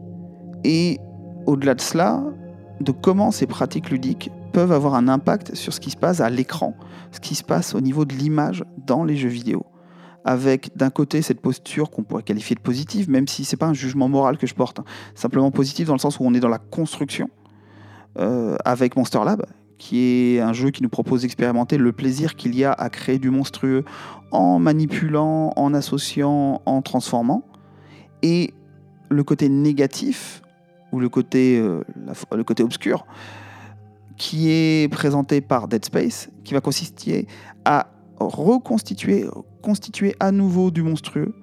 [0.64, 0.98] Et
[1.46, 2.22] au-delà de cela,
[2.80, 6.30] de comment ces pratiques ludiques peuvent avoir un impact sur ce qui se passe à
[6.30, 6.74] l'écran,
[7.10, 9.66] ce qui se passe au niveau de l'image dans les jeux vidéo.
[10.24, 13.74] Avec d'un côté cette posture qu'on pourrait qualifier de positive, même si c'est pas un
[13.74, 14.84] jugement moral que je porte, hein.
[15.14, 17.28] simplement positive dans le sens où on est dans la construction,
[18.18, 19.44] euh, avec Monster Lab,
[19.78, 23.18] qui est un jeu qui nous propose d'expérimenter le plaisir qu'il y a à créer
[23.18, 23.84] du monstrueux
[24.30, 27.44] en manipulant, en associant, en transformant.
[28.22, 28.54] Et
[29.08, 30.42] le côté négatif,
[30.92, 31.82] ou le côté, euh,
[32.60, 33.06] obscur,
[34.16, 37.26] qui est présenté par Dead Space, qui va consister
[37.64, 37.88] à
[38.20, 39.26] reconstituer
[39.62, 41.34] constituer à nouveau du monstrueux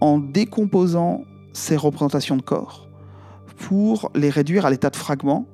[0.00, 2.88] en décomposant ses représentations de corps
[3.56, 5.46] pour les réduire à l'état de fragments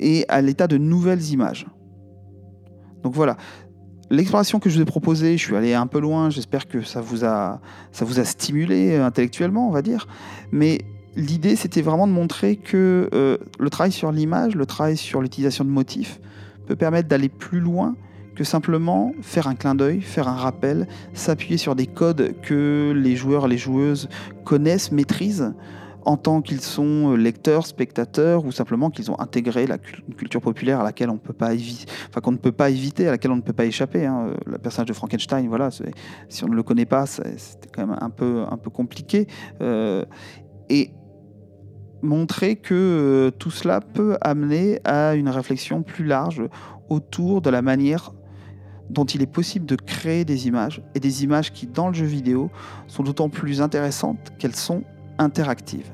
[0.00, 1.66] et à l'état de nouvelles images.
[3.02, 3.36] Donc voilà,
[4.10, 7.00] l'exploration que je vous ai proposée, je suis allé un peu loin, j'espère que ça
[7.00, 7.60] vous, a,
[8.00, 10.06] a stimulé intellectuellement, on va dire,
[10.52, 10.80] mais
[11.16, 15.64] l'idée c'était vraiment de montrer que euh, le travail sur l'image, le travail sur l'utilisation
[15.64, 16.20] de motifs
[16.66, 17.94] peut permettre d'aller plus loin
[18.34, 23.16] que simplement faire un clin d'œil, faire un rappel, s'appuyer sur des codes que les
[23.16, 24.08] joueurs, les joueuses
[24.44, 25.54] connaissent, maîtrisent,
[26.06, 30.80] en tant qu'ils sont euh, lecteurs, spectateurs, ou simplement qu'ils ont intégré la culture populaire
[30.80, 33.42] à laquelle on peut pas enfin qu'on ne peut pas éviter, à laquelle on ne
[33.42, 34.06] peut pas échapper.
[34.06, 34.30] Hein.
[34.46, 35.70] Le personnage de Frankenstein, voilà,
[36.28, 39.26] si on ne le connaît pas, c'est quand même un peu, un peu compliqué.
[39.60, 40.04] Euh,
[40.68, 40.92] et
[42.02, 46.42] montrer que euh, tout cela peut amener à une réflexion plus large
[46.88, 48.12] autour de la manière
[48.90, 52.06] dont il est possible de créer des images, et des images qui, dans le jeu
[52.06, 52.48] vidéo,
[52.86, 54.84] sont d'autant plus intéressantes qu'elles sont
[55.18, 55.86] interactive.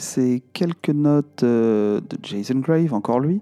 [0.00, 3.40] Après ces quelques notes euh, de Jason Grave, encore lui,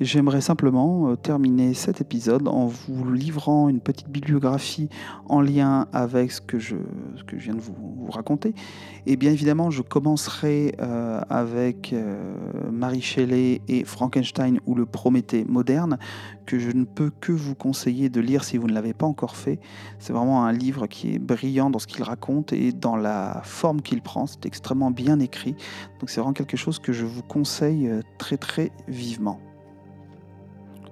[0.00, 4.88] j'aimerais simplement euh, terminer cet épisode en vous livrant une petite bibliographie
[5.26, 6.76] en lien avec ce que je,
[7.16, 8.54] ce que je viens de vous, raconter.
[9.06, 11.94] Et bien évidemment, je commencerai euh, avec
[12.70, 15.98] Marie Shelley et Frankenstein ou le Prométhée moderne,
[16.46, 19.36] que je ne peux que vous conseiller de lire si vous ne l'avez pas encore
[19.36, 19.58] fait.
[19.98, 23.82] C'est vraiment un livre qui est brillant dans ce qu'il raconte et dans la forme
[23.82, 24.26] qu'il prend.
[24.26, 25.54] C'est extrêmement bien écrit.
[26.00, 29.40] Donc c'est vraiment quelque chose que je vous conseille euh, très très vivement.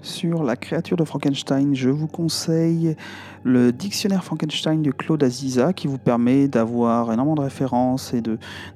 [0.02, 2.96] Sur la créature de Frankenstein, je vous conseille
[3.42, 8.22] le dictionnaire Frankenstein de Claude Aziza qui vous permet d'avoir énormément de références et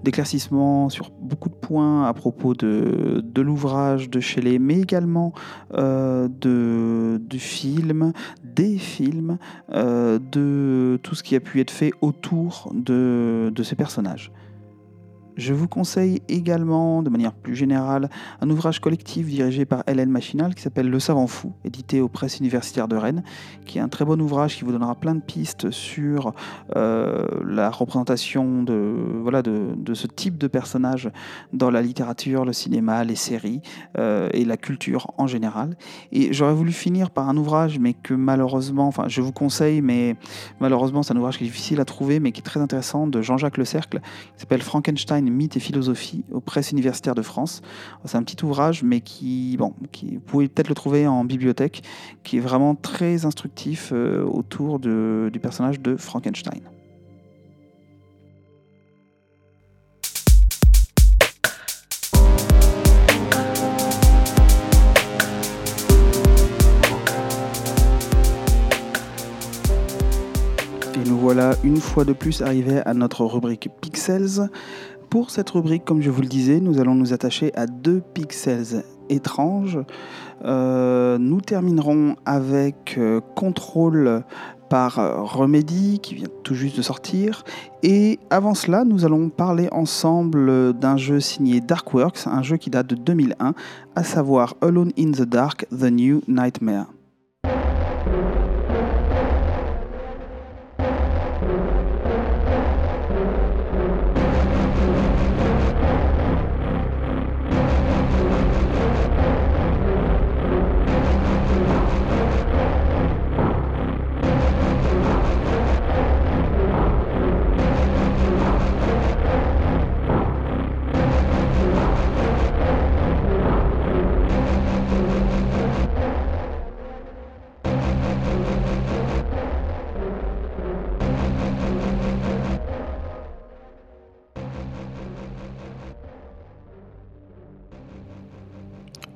[0.02, 5.32] d'éclaircissements sur beaucoup de points à propos de, l'ouvrage de Shelley, mais également
[5.74, 8.12] euh, de, du film,
[8.42, 9.38] des films,
[9.72, 14.30] euh, de tout ce qui a pu être fait autour de ces personnages.
[15.36, 18.08] Je vous conseille également, de manière plus générale,
[18.40, 22.38] un ouvrage collectif dirigé par Hélène Machinal qui s'appelle Le Savant Fou, édité aux presses
[22.38, 23.24] universitaires de Rennes,
[23.66, 26.34] qui est un très bon ouvrage qui vous donnera plein de pistes sur
[26.76, 31.10] euh, la représentation de, voilà, de, ce type de personnage
[31.52, 33.60] dans la littérature, le cinéma, les séries
[33.98, 35.76] euh, et la culture en général.
[36.12, 40.16] Et j'aurais voulu finir par un ouvrage, mais que malheureusement, enfin je vous conseille, mais
[40.60, 43.20] malheureusement c'est un ouvrage qui est difficile à trouver, mais qui est très intéressant, de
[43.20, 47.62] Jean-Jacques Le Cercle, qui s'appelle Frankenstein mythes et philosophie aux presses universitaires de France.
[48.04, 51.82] C'est un petit ouvrage, mais qui, bon, vous pouvez peut-être le trouver en bibliothèque,
[52.22, 56.60] qui est vraiment très instructif euh, autour du personnage de Frankenstein.
[70.96, 74.48] Et nous voilà une fois de plus arrivés à notre rubrique Pixels.
[75.14, 78.82] Pour cette rubrique, comme je vous le disais, nous allons nous attacher à deux pixels
[79.08, 79.78] étranges.
[80.44, 84.24] Euh, nous terminerons avec euh, Contrôle
[84.68, 84.96] par
[85.36, 87.44] Remedy qui vient tout juste de sortir.
[87.84, 92.88] Et avant cela, nous allons parler ensemble d'un jeu signé Darkworks, un jeu qui date
[92.88, 93.54] de 2001,
[93.94, 96.86] à savoir Alone in the Dark, The New Nightmare.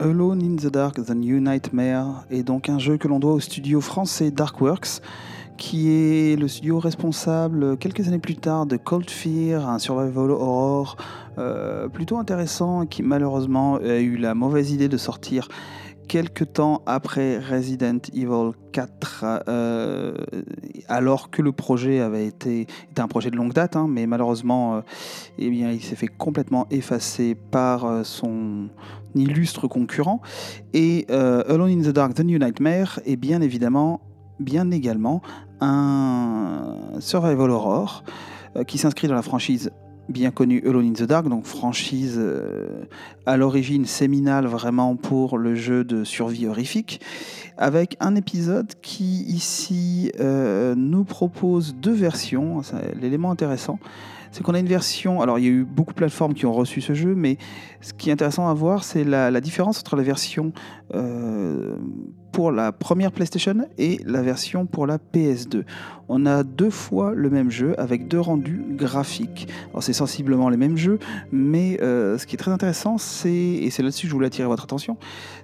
[0.01, 3.41] Alone in the Dark, The New Nightmare est donc un jeu que l'on doit au
[3.41, 5.01] studio français Darkworks,
[5.57, 10.97] qui est le studio responsable quelques années plus tard de Cold Fear, un survival horror
[11.39, 15.49] euh, plutôt intéressant qui malheureusement a eu la mauvaise idée de sortir
[16.09, 20.15] quelques temps après Resident Evil 4, euh,
[20.89, 24.77] alors que le projet avait été était un projet de longue date, hein, mais malheureusement,
[24.77, 24.81] euh,
[25.39, 28.69] eh il s'est fait complètement effacer par euh, son
[29.15, 30.21] illustre concurrent.
[30.73, 34.01] Et Alone in the Dark, The New Nightmare est bien évidemment,
[34.41, 35.23] bien également,
[35.61, 38.05] un survival horror
[38.67, 39.71] qui s'inscrit dans la franchise
[40.09, 42.85] bien connu Alone in the Dark, donc franchise euh,
[43.27, 47.01] à l'origine séminale vraiment pour le jeu de survie horrifique,
[47.57, 52.63] avec un épisode qui ici euh, nous propose deux versions,
[53.01, 53.79] l'élément intéressant
[54.31, 55.21] c'est qu'on a une version.
[55.21, 57.39] Alors, il y a eu beaucoup de plateformes qui ont reçu ce jeu, mais
[57.81, 60.53] ce qui est intéressant à voir, c'est la, différence entre la version
[60.95, 61.77] euh,
[62.33, 65.65] pour la première PlayStation et la version pour la PS2.
[66.09, 69.49] On a deux fois le même jeu avec deux rendus graphiques.
[69.71, 70.99] Alors, c'est sensiblement les mêmes jeux,
[71.33, 74.49] mais euh, ce qui est très intéressant, c'est, et c'est là-dessus que je voulais attirer
[74.49, 74.97] votre attention,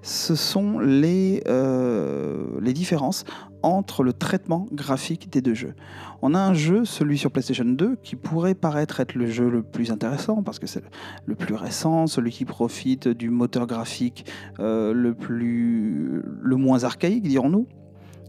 [0.02, 3.24] ce sont les, euh, les différences
[3.64, 5.74] entre le traitement graphique des deux jeux.
[6.22, 9.62] On a un jeu, celui sur PlayStation 2, qui pourrait paraître être le jeu le
[9.62, 10.82] plus intéressant parce que c'est
[11.26, 14.26] le plus récent, celui qui profite du moteur graphique
[14.60, 17.66] euh, le, plus, le moins archaïque, dirons-nous.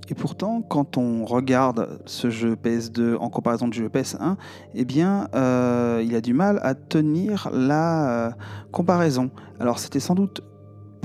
[0.07, 4.35] Et pourtant, quand on regarde ce jeu PS2 en comparaison du jeu PS1,
[4.75, 8.31] eh bien, euh, il a du mal à tenir la euh,
[8.71, 9.31] comparaison.
[9.59, 10.41] Alors, c'était sans doute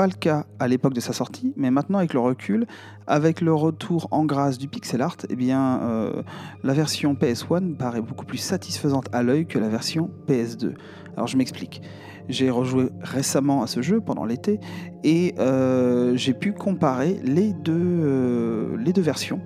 [0.01, 2.67] pas le cas à l'époque de sa sortie, mais maintenant avec le recul,
[3.07, 6.23] avec le retour en grâce du pixel art, eh bien, euh,
[6.65, 10.73] la version PS1 paraît beaucoup plus satisfaisante à l'œil que la version PS2.
[11.19, 11.83] Alors je m'explique.
[12.31, 14.61] J'ai rejoué récemment à ce jeu pendant l'été
[15.03, 19.41] et euh, j'ai pu comparer les deux, euh, versions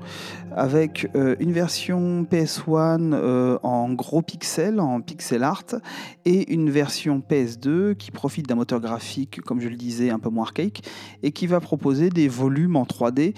[0.56, 5.76] avec euh, une version PS1 en gros pixels, en pixel art,
[6.24, 10.30] et une version PS2 qui profite d'un moteur graphique, comme je le disais, un peu
[10.30, 10.82] moins archaïque,
[11.22, 13.34] et qui va proposer des volumes en 3D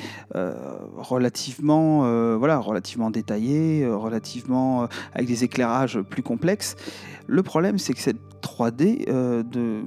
[0.97, 2.01] relativement,
[2.39, 6.77] voilà, relativement détaillés, relativement avec des éclairages plus complexes.
[7.27, 9.83] Le problème, c'est que cette 3D euh, de,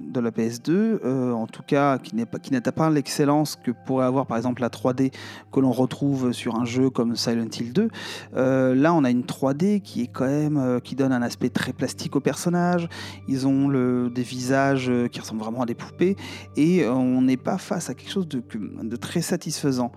[0.00, 4.36] de la PS2, euh, en tout cas qui n'atteint pas l'excellence que pourrait avoir par
[4.36, 5.12] exemple la 3D
[5.50, 7.88] que l'on retrouve sur un jeu comme Silent Hill 2.
[8.36, 11.72] Euh, là, on a une 3D qui est quand même qui donne un aspect très
[11.72, 12.88] plastique aux personnages.
[13.28, 16.16] Ils ont le, des visages qui ressemblent vraiment à des poupées
[16.56, 18.42] et on n'est pas face à quelque chose de,
[18.82, 19.92] de très satisfaisant.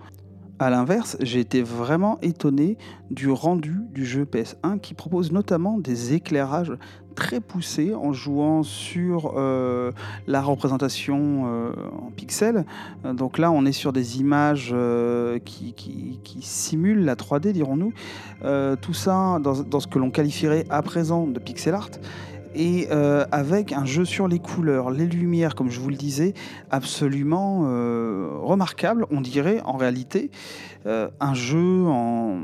[0.60, 2.78] A l'inverse, j'ai été vraiment étonné
[3.10, 6.72] du rendu du jeu PS1 qui propose notamment des éclairages
[7.14, 9.92] très poussés en jouant sur euh,
[10.26, 12.64] la représentation euh, en pixels.
[13.04, 15.74] Donc là, on est sur des images euh, qui,
[16.40, 17.92] simulent la 3D, dirons-nous.
[18.80, 21.90] tout ça dans, ce que l'on qualifierait à présent de pixel art
[22.54, 26.34] et euh, avec un jeu sur les couleurs, les lumières, comme je vous le disais,
[26.70, 32.40] absolument euh, remarquable, on dirait en réalité euh, un jeu en,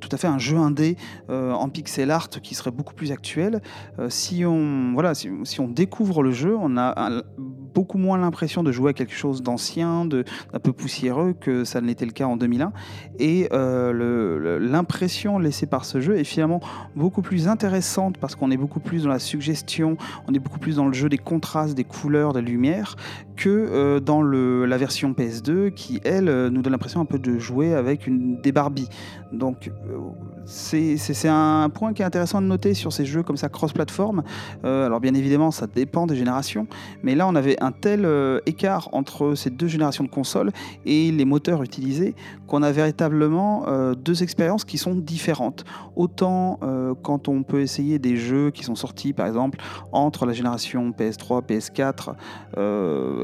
[0.00, 0.96] tout à fait un jeu indé
[1.28, 3.60] en pixel art qui serait beaucoup plus actuel.
[4.08, 8.90] si on voilà, si, on découvre le jeu, on a beaucoup moins l'impression de jouer
[8.90, 10.24] à quelque chose d'ancien, d'un
[10.62, 12.72] peu poussiéreux que ça n'était le cas en 2001.
[13.18, 16.60] Et l'impression laissée par ce jeu est finalement
[16.96, 19.96] beaucoup plus intéressante parce qu'on est beaucoup plus dans la suggestion,
[20.28, 22.96] on est beaucoup plus dans le jeu des contrastes, des couleurs, des lumières,
[23.36, 27.18] que euh, dans le, la version PS2 qui, elle, euh, nous donne l'impression un peu
[27.18, 28.88] de jouer avec une, des Barbie.
[29.32, 29.98] Donc, euh,
[30.44, 34.22] c'est un point qui est intéressant de noter sur ces jeux comme ça cross-platform.
[34.64, 36.66] alors, bien évidemment, ça dépend des générations,
[37.02, 38.06] mais là, on avait un tel
[38.46, 40.52] écart entre ces deux générations de consoles
[40.84, 42.14] et les moteurs utilisés
[42.46, 45.64] qu'on a véritablement deux expériences qui sont différentes.
[45.96, 46.58] Autant
[47.02, 49.58] quand on peut essayer des jeux qui sont sortis, par exemple,
[49.92, 52.14] entre la génération PS3, PS4,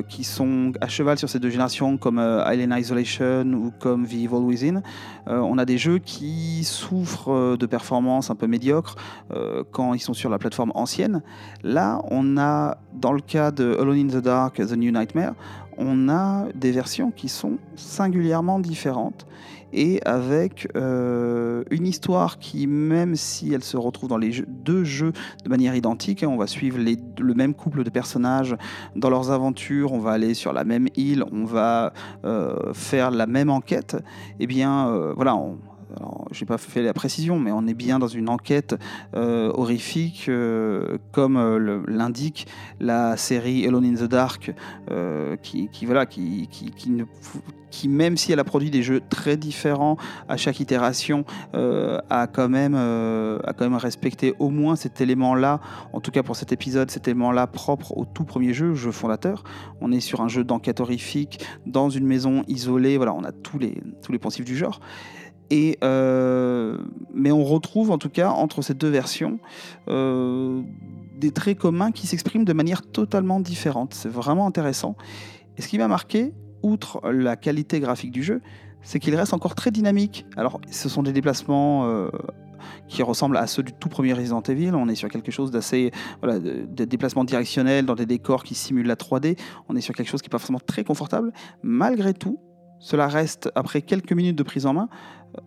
[0.09, 4.15] qui sont à cheval sur ces deux générations, comme euh, Alien Isolation ou comme The
[4.15, 4.83] Evil Within.
[5.29, 8.97] Euh, on a des jeux qui souffrent euh, de performances un peu médiocres
[9.73, 11.23] quand ils sont sur la plateforme ancienne.
[11.63, 15.35] Là, on a, dans le cas de Alone in the Dark, The New Nightmare,
[15.77, 19.27] on a des versions qui sont singulièrement différentes
[19.73, 25.13] et avec euh, une histoire qui, même si elle se retrouve dans les deux jeux
[25.45, 28.57] de manière identique, hein, on va suivre le même couple de personnages
[28.97, 31.93] dans leurs aventures, on va aller sur la même île, on va
[32.25, 33.97] euh, faire la même enquête,
[34.41, 35.37] et eh bien euh, voilà,
[36.31, 38.77] j'ai pas fait la précision, mais on est bien dans une enquête
[39.15, 42.47] euh, horrifique, euh, comme euh, l'indique
[42.81, 44.53] la série Alone in the Dark,
[45.43, 46.73] qui, voilà, qui, qui,
[47.71, 49.97] qui, même si elle a produit des jeux très différents
[50.29, 51.25] à chaque itération,
[51.55, 55.61] a quand même, a quand même respecté au moins cet élément-là,
[55.93, 59.45] en tout cas pour cet épisode, cet élément-là propre au tout premier jeu, jeu fondateur.
[59.81, 62.97] On est sur un jeu d'enquête horrifique dans une maison isolée.
[62.97, 64.81] Voilà, on a tous les tous les poncifs du genre.
[65.53, 66.79] Euh,
[67.15, 69.39] mais on retrouve en tout cas entre ces deux versions
[69.89, 70.63] euh,
[71.17, 73.95] des traits communs qui s'expriment de manière totalement différente.
[73.95, 74.97] C'est vraiment intéressant.
[75.57, 76.33] Et ce qui m'a marqué,
[76.63, 78.41] outre la qualité graphique du jeu,
[78.83, 80.27] c'est qu'il reste encore très dynamique.
[80.37, 82.11] Alors, ce sont des déplacements euh,
[82.87, 84.73] qui ressemblent à ceux du tout premier Resident Evil.
[84.75, 85.91] On est sur quelque chose d'assez.
[86.23, 89.37] Voilà, de, déplacements directionnels dans des décors qui simulent la 3D.
[89.69, 91.33] On est sur quelque chose qui n'est pas forcément très confortable.
[91.63, 92.39] Malgré tout,
[92.81, 94.89] cela reste, après quelques minutes de prise en main,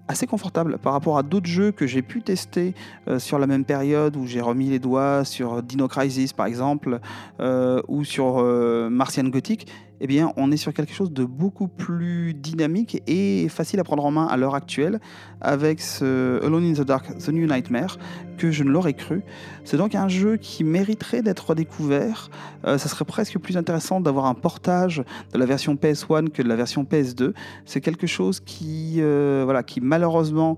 [0.07, 2.73] assez confortable par rapport à d'autres jeux que j'ai pu tester
[3.07, 6.99] euh, sur la même période où j'ai remis les doigts sur Dino Crisis par exemple
[7.39, 9.67] euh, ou sur euh, Martian Gothic
[10.03, 14.03] eh bien, on est sur quelque chose de beaucoup plus dynamique et facile à prendre
[14.03, 14.99] en main à l'heure actuelle
[15.41, 17.99] avec ce Alone in the Dark, The New Nightmare,
[18.37, 19.21] que je ne l'aurais cru.
[19.63, 22.31] C'est donc un jeu qui mériterait d'être redécouvert.
[22.63, 26.55] ça serait presque plus intéressant d'avoir un portage de la version PS1 que de la
[26.55, 27.33] version PS2.
[27.65, 30.57] C'est quelque chose qui, voilà, qui malheureusement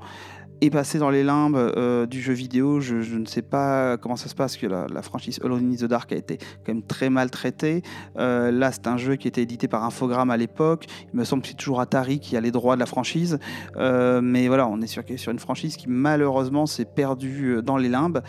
[0.66, 2.80] est passé dans les limbes euh, du jeu vidéo.
[2.80, 6.12] Je, ne sais pas comment ça se passe, que la, franchise Alone in the Dark
[6.12, 7.84] a été quand même très mal traitée.
[8.18, 10.86] Euh, là, c'est un jeu qui était édité par Infogrames à l'époque.
[11.14, 13.40] Il me semble que c'est toujours Atari qui a les droits de la franchise.
[13.78, 17.90] Euh, mais voilà, on est sur, sur une franchise qui malheureusement s'est perdue dans les
[17.90, 18.22] limbes.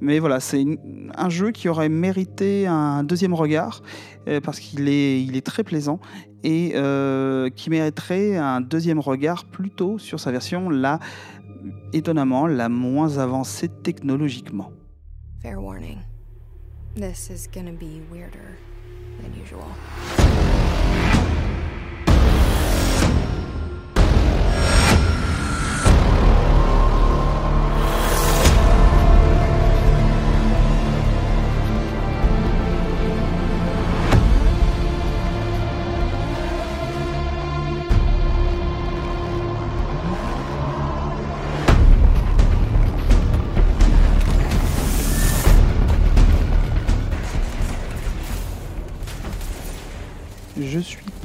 [0.00, 0.64] Mais voilà, c'est
[1.16, 3.82] un jeu qui aurait mérité un deuxième regard
[4.42, 6.00] parce qu'il est, très plaisant
[6.44, 6.74] et
[7.56, 11.00] qui mériterait un deuxième regard plutôt sur sa version là
[11.92, 14.70] étonnamment la moins avancée technologiquement.
[15.42, 15.98] Fair warning.
[16.94, 18.58] This is be weirder
[19.20, 19.68] than usual.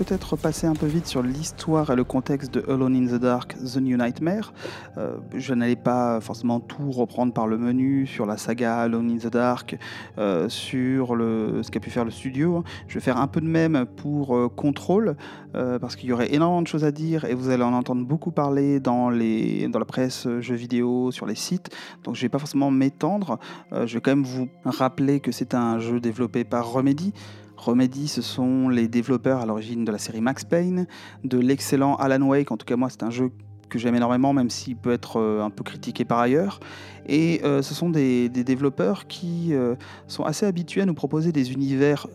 [0.03, 3.55] Peut-être passé un peu vite sur l'histoire et le contexte de Alone in the Dark,
[3.55, 4.53] The New Nightmare.
[4.97, 9.17] Euh, je n'allais pas forcément tout reprendre par le menu sur la saga Alone in
[9.17, 9.77] the Dark,
[10.17, 12.65] euh, sur ce qu'a pu faire le studio.
[12.87, 15.15] Je vais faire un peu de même pour euh, Control,
[15.53, 18.31] parce qu'il y aurait énormément de choses à dire et vous allez en entendre beaucoup
[18.31, 21.69] parler dans, les, dans la presse jeux vidéo, sur les sites.
[22.03, 23.37] Donc je ne vais pas forcément m'étendre.
[23.71, 27.13] je vais quand même vous rappeler que c'est un jeu développé par Remedy.
[27.57, 30.87] Remedy, ce sont les développeurs à l'origine de la série Max Payne,
[31.23, 32.51] de l'excellent Alan Wake.
[32.51, 33.31] En tout cas, moi, c'est un jeu
[33.69, 36.59] que j'aime énormément, même s'il peut être euh, un peu critiqué par ailleurs.
[37.07, 39.75] Et euh, ce sont des, développeurs qui euh,
[40.07, 42.07] sont assez habitués à nous proposer des univers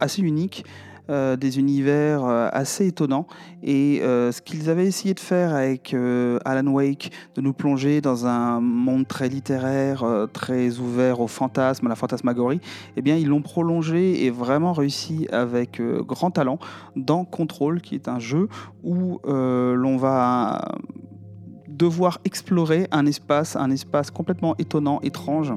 [0.00, 0.64] assez uniques
[1.08, 3.28] euh, des univers euh, assez étonnants.
[3.62, 5.94] Et euh, ce qu'ils avaient essayé de faire avec
[6.44, 11.88] Alan Wake, de nous plonger dans un monde très littéraire, très ouvert au fantasme, à
[11.88, 12.60] la fantasmagorie,
[12.96, 16.58] eh bien ils l'ont prolongé et vraiment réussi avec grand talent
[16.96, 18.48] dans Control, qui est un jeu
[18.82, 20.60] où l'on va
[21.68, 25.52] devoir explorer un espace, un espace complètement étonnant, étrange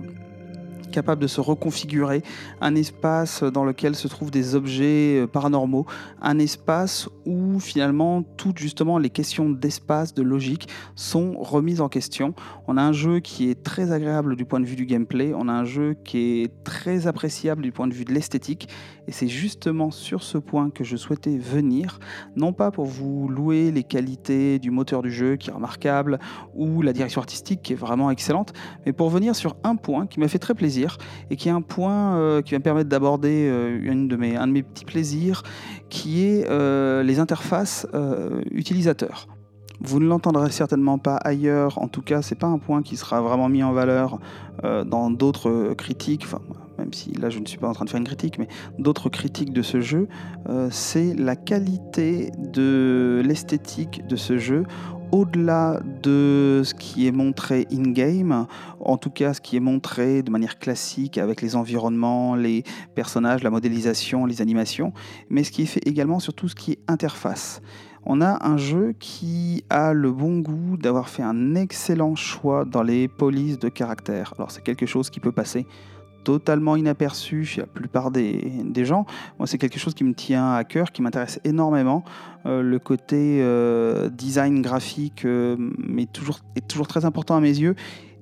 [0.90, 2.24] capable de se reconfigurer,
[2.62, 5.86] un espace dans lequel se trouvent des objets euh, paranormaux,
[6.22, 12.34] un espace où finalement toutes justement les questions d'espace, de logique sont remises en question.
[12.68, 15.48] On a un jeu qui est très agréable du point de vue du gameplay, on
[15.48, 18.70] a un jeu qui est très appréciable du point de vue de l'esthétique.
[19.08, 22.00] Et c'est justement sur ce point que je souhaitais venir,
[22.36, 26.20] non pas pour vous louer les qualités du moteur du jeu qui est remarquable
[26.54, 28.54] ou la direction artistique qui est vraiment excellente,
[28.86, 30.79] mais pour venir sur un point qui m'a fait très plaisir
[31.30, 34.36] et qui est un point euh, qui va me permettre d'aborder euh, une de mes,
[34.36, 35.44] un de mes petits plaisirs
[35.90, 37.88] qui est euh, les interfaces
[38.52, 39.28] utilisateurs.
[39.82, 43.22] Vous ne l'entendrez certainement pas ailleurs, en tout cas, c'est pas un point qui sera
[43.22, 44.20] vraiment mis en valeur
[44.62, 46.42] dans d'autres critiques, enfin,
[46.78, 49.08] même si là je ne suis pas en train de faire une critique, mais d'autres
[49.08, 50.10] critiques de ce jeu,
[50.70, 54.66] c'est la qualité de l'esthétique de ce jeu
[55.12, 58.48] au-delà de ce qui est montré in-game,
[58.80, 62.64] en tout cas ce qui est montré de manière classique avec les environnements, les
[62.96, 64.94] personnages, la modélisation, les animations,
[65.30, 67.62] mais ce qui est fait également sur tout ce qui est interface.
[68.06, 72.82] On a un jeu qui a le bon goût d'avoir fait un excellent choix dans
[72.82, 74.34] les polices de caractère.
[74.38, 75.68] Alors c'est quelque chose qui peut passer
[76.24, 79.06] totalement inaperçu chez la plupart des, gens.
[79.38, 82.04] Moi, c'est quelque chose qui me tient à cœur, qui m'intéresse énormément.
[82.46, 85.58] Euh, le côté euh, design graphique euh,
[86.56, 87.76] est toujours très important à mes yeux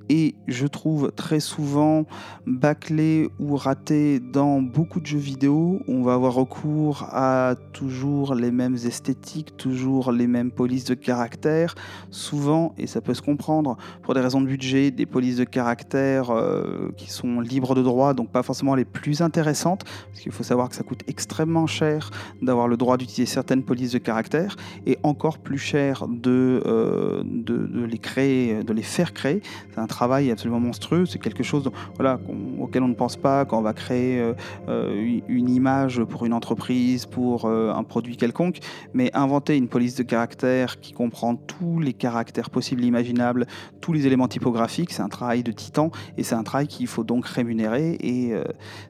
[0.10, 2.06] et je trouve très souvent
[2.46, 5.82] bâclé ou raté dans beaucoup de jeux vidéo.
[5.88, 11.76] On va avoir recours à toujours les mêmes esthétiques, toujours les mêmes polices de caractère.
[12.12, 16.30] Souvent, et ça peut se comprendre, pour des raisons de budget, des polices de caractère
[16.32, 20.44] euh, qui sont libres de droit, donc pas forcément les plus intéressantes, parce qu'il faut
[20.44, 22.12] savoir que ça coûte extrêmement cher
[22.42, 24.56] d'avoir le droit d'utiliser certaines polices de caractère,
[24.86, 29.42] et encore plus cher de, euh, de, les créer, de les faire créer.
[29.74, 31.08] C'est un travail absolument monstrueux.
[31.08, 32.20] C'est quelque chose voilà,
[32.60, 34.34] auquel on ne pense pas quand on va créer euh,
[34.70, 38.60] euh, une image pour une entreprise, pour euh, un produit quelconque.
[38.94, 43.48] Mais inventer une police de caractère qui comprend tous les caractères possibles et imaginables,
[43.82, 47.04] tous les éléments typographiques, c'est un travail de titan et c'est un travail qu'il faut
[47.04, 47.98] donc rémunérer.
[48.02, 48.34] Et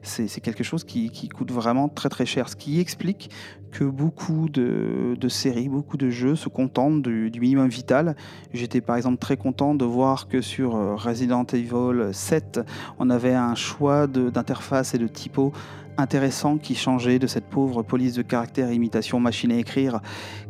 [0.02, 2.48] c'est quelque chose qui, coûte vraiment très très cher.
[2.48, 3.30] Ce qui explique
[3.70, 8.16] que beaucoup de, séries, beaucoup de jeux se contentent du, minimum vital.
[8.52, 12.60] J'étais par exemple très content de voir que sur Resident Evil 7,
[12.98, 15.52] on avait un choix d'interface et de typo
[15.98, 20.00] intéressant qui changeait de cette pauvre police de caractère imitation machine à écrire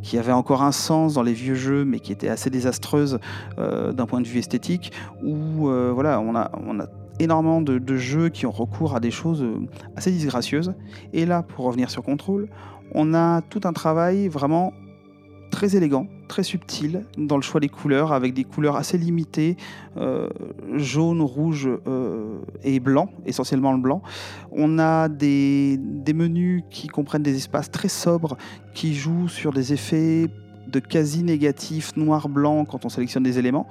[0.03, 3.19] qui avait encore un sens dans les vieux jeux mais qui était assez désastreuse
[3.59, 4.93] euh, d'un point de vue esthétique
[5.23, 6.51] où euh, voilà on a,
[7.19, 9.45] énormément de, de, jeux qui ont recours à des choses
[9.97, 10.75] assez disgracieuses.
[11.13, 12.49] Et là pour revenir sur Control
[12.93, 14.73] on a tout un travail vraiment
[15.51, 19.57] très élégant, très subtil dans le choix des couleurs, avec des couleurs assez limitées,
[19.97, 20.29] euh,
[20.77, 24.03] jaune, rouge euh, et blanc, essentiellement le blanc.
[24.53, 28.37] On a des, des menus qui comprennent des espaces très sobres,
[28.75, 30.29] qui jouent sur des effets
[30.69, 33.67] de quasi négatif noir-blanc quand on sélectionne des éléments.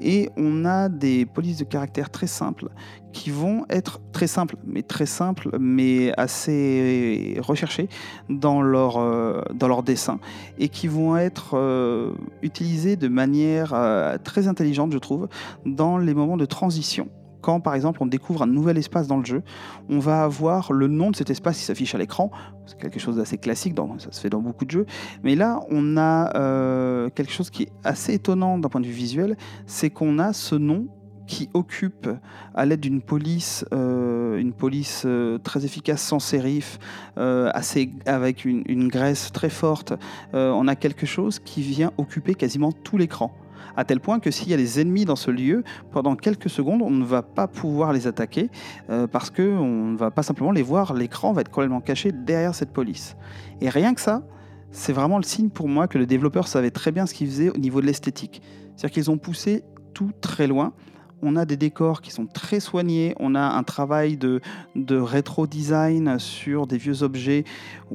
[0.00, 2.68] Et on a des polices de caractère très simples
[3.12, 7.88] qui vont être très simples, mais très simples, mais assez recherchées
[8.28, 9.42] dans leur, euh,
[9.84, 10.18] dessin
[10.58, 12.12] et qui vont être euh,
[12.42, 15.28] utilisées de manière euh, très intelligente, je trouve,
[15.66, 17.08] dans les moments de transition
[17.42, 19.42] quand par exemple on découvre un nouvel espace dans le jeu,
[19.90, 22.30] on va avoir le nom de cet espace qui s'affiche à l'écran.
[22.64, 24.86] C'est quelque chose d'assez classique, ça se fait dans beaucoup de jeux.
[25.22, 28.92] Mais là, on a euh, quelque chose qui est assez étonnant d'un point de vue
[28.92, 29.36] visuel,
[29.66, 30.86] c'est qu'on a ce nom
[31.26, 32.08] qui occupe
[32.54, 36.78] à l'aide d'une police, euh, une police euh, très efficace sans sérif,
[37.16, 39.92] assez, avec une, graisse très forte,
[40.32, 43.32] on a quelque chose qui vient occuper quasiment tout l'écran
[43.76, 46.82] à tel point que s'il y a des ennemis dans ce lieu, pendant quelques secondes,
[46.82, 48.50] on ne va pas pouvoir les attaquer
[48.90, 52.54] euh, parce qu'on ne va pas simplement les voir, l'écran va être complètement caché derrière
[52.54, 53.16] cette police.
[53.60, 54.22] Et rien que ça,
[54.70, 57.50] c'est vraiment le signe pour moi que le développeur savait très bien ce qu'il faisait
[57.50, 58.42] au niveau de l'esthétique.
[58.76, 60.72] C'est-à-dire qu'ils ont poussé tout très loin
[61.22, 64.40] on a des décors qui sont très soignés, on a un travail de,
[64.74, 67.44] de rétro-design sur des vieux objets.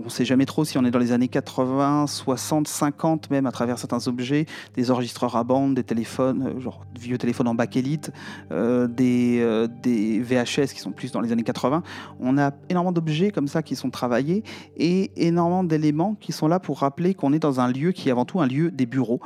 [0.02, 3.46] On ne sait jamais trop si on est dans les années 80, 60, 50 même
[3.46, 4.46] à travers certains objets,
[4.76, 8.12] des enregistreurs à bande, des téléphones, euh, genre vieux téléphones en bakélite,
[8.52, 11.84] euh, des, euh, VHS qui sont plus dans les années 80.
[12.20, 14.44] On a énormément d'objets comme ça qui sont travaillés
[14.78, 18.12] et énormément d'éléments qui sont là pour rappeler qu'on est dans un lieu qui est
[18.12, 19.20] avant tout un lieu des bureaux.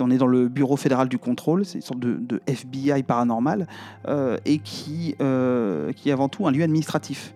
[0.00, 3.66] On est dans le bureau fédéral du contrôle, c'est une sorte de, FBI paranormal
[4.08, 4.60] euh, et
[5.20, 7.34] euh, qui est avant tout un lieu administratif.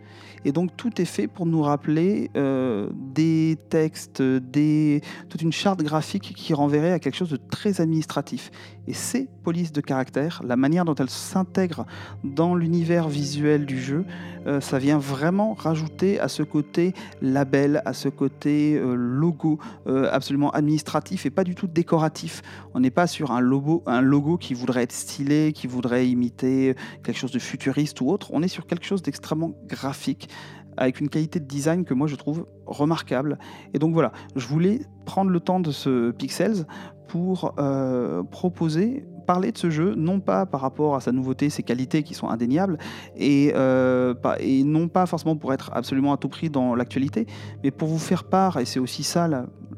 [0.48, 5.82] Et donc tout est fait pour nous rappeler euh, des textes, des, toute une charte
[5.82, 8.50] graphique qui renverrait à quelque chose de très administratif.
[8.88, 11.84] Et ces polices de caractère, la manière dont elles s'intègrent
[12.24, 14.06] dans l'univers visuel du jeu,
[14.46, 20.50] euh, ça vient vraiment rajouter à ce côté label, à ce côté euh, logo absolument
[20.50, 22.42] administratif et pas du tout décoratif.
[22.74, 27.32] On n'est pas sur un logo qui voudrait être stylé, qui voudrait imiter quelque chose
[27.32, 28.30] de futuriste ou autre.
[28.32, 30.28] On est sur quelque chose d'extrêmement graphique
[30.78, 33.38] avec une qualité de design que moi je trouve remarquable.
[33.74, 36.66] Et donc voilà, je voulais prendre le temps de ce Pixels
[37.08, 41.62] pour euh, proposer, parler de ce jeu, non pas par rapport à sa nouveauté, ses
[41.62, 42.78] qualités qui sont indéniables,
[43.20, 47.26] euh, et non pas forcément pour être absolument à tout prix dans l'actualité,
[47.64, 49.28] mais pour vous faire part, et c'est aussi ça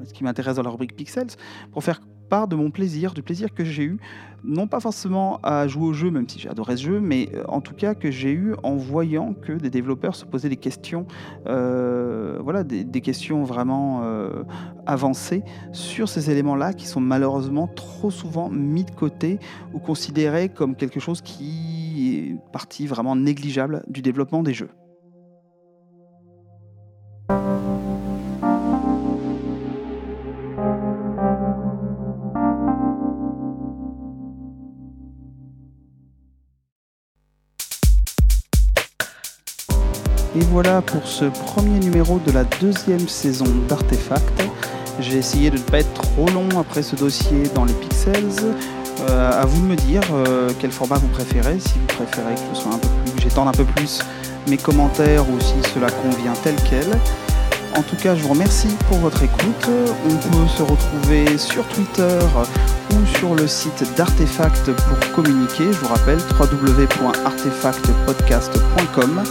[0.05, 1.29] ce qui m'intéresse dans la rubrique Pixels,
[1.73, 3.99] pour faire part de mon plaisir, du plaisir que j'ai eu,
[4.45, 7.45] non pas forcément à jouer au jeu, même si j'ai adoré ce jeu, mais euh,
[7.49, 11.07] en tout cas que j'ai eu en voyant que des développeurs se posaient des questions,
[11.47, 14.43] euh, voilà, des, questions vraiment euh,
[14.87, 15.43] avancées
[15.73, 19.39] sur ces éléments-là qui sont malheureusement trop souvent mis de côté
[19.73, 24.71] ou considérés comme quelque chose qui est partie vraiment négligeable du développement des jeux.
[40.51, 44.43] Voilà pour ce premier numéro de la deuxième saison d'Artefact.
[44.99, 48.27] J'ai essayé de ne pas être trop long après ce dossier dans les pixels.
[49.09, 52.41] Euh, à vous de me dire euh, quel format vous préférez, si vous préférez que
[52.53, 54.01] je sois un peu plus, j'étende un peu plus
[54.49, 56.99] mes commentaires ou si cela convient tel quel.
[57.77, 59.69] En tout cas, je vous remercie pour votre écoute.
[60.05, 62.19] On peut se retrouver sur Twitter
[62.93, 65.73] ou sur le site d'Artefact pour communiquer.
[65.73, 69.23] Je vous rappelle www.artefactpodcast.com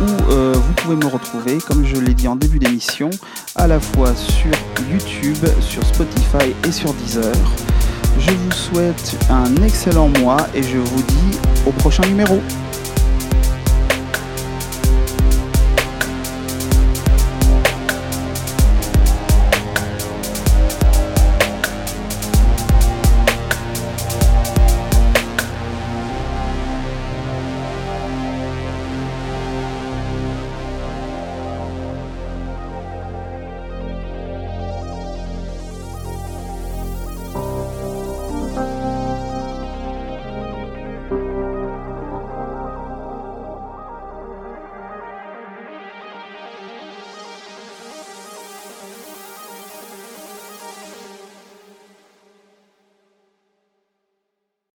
[0.00, 3.10] où euh, vous pouvez me retrouver, comme je l'ai dit en début d'émission,
[3.56, 4.52] à la fois sur
[4.90, 7.34] YouTube, sur Spotify et sur Deezer.
[8.18, 12.40] Je vous souhaite un excellent mois et je vous dis au prochain numéro.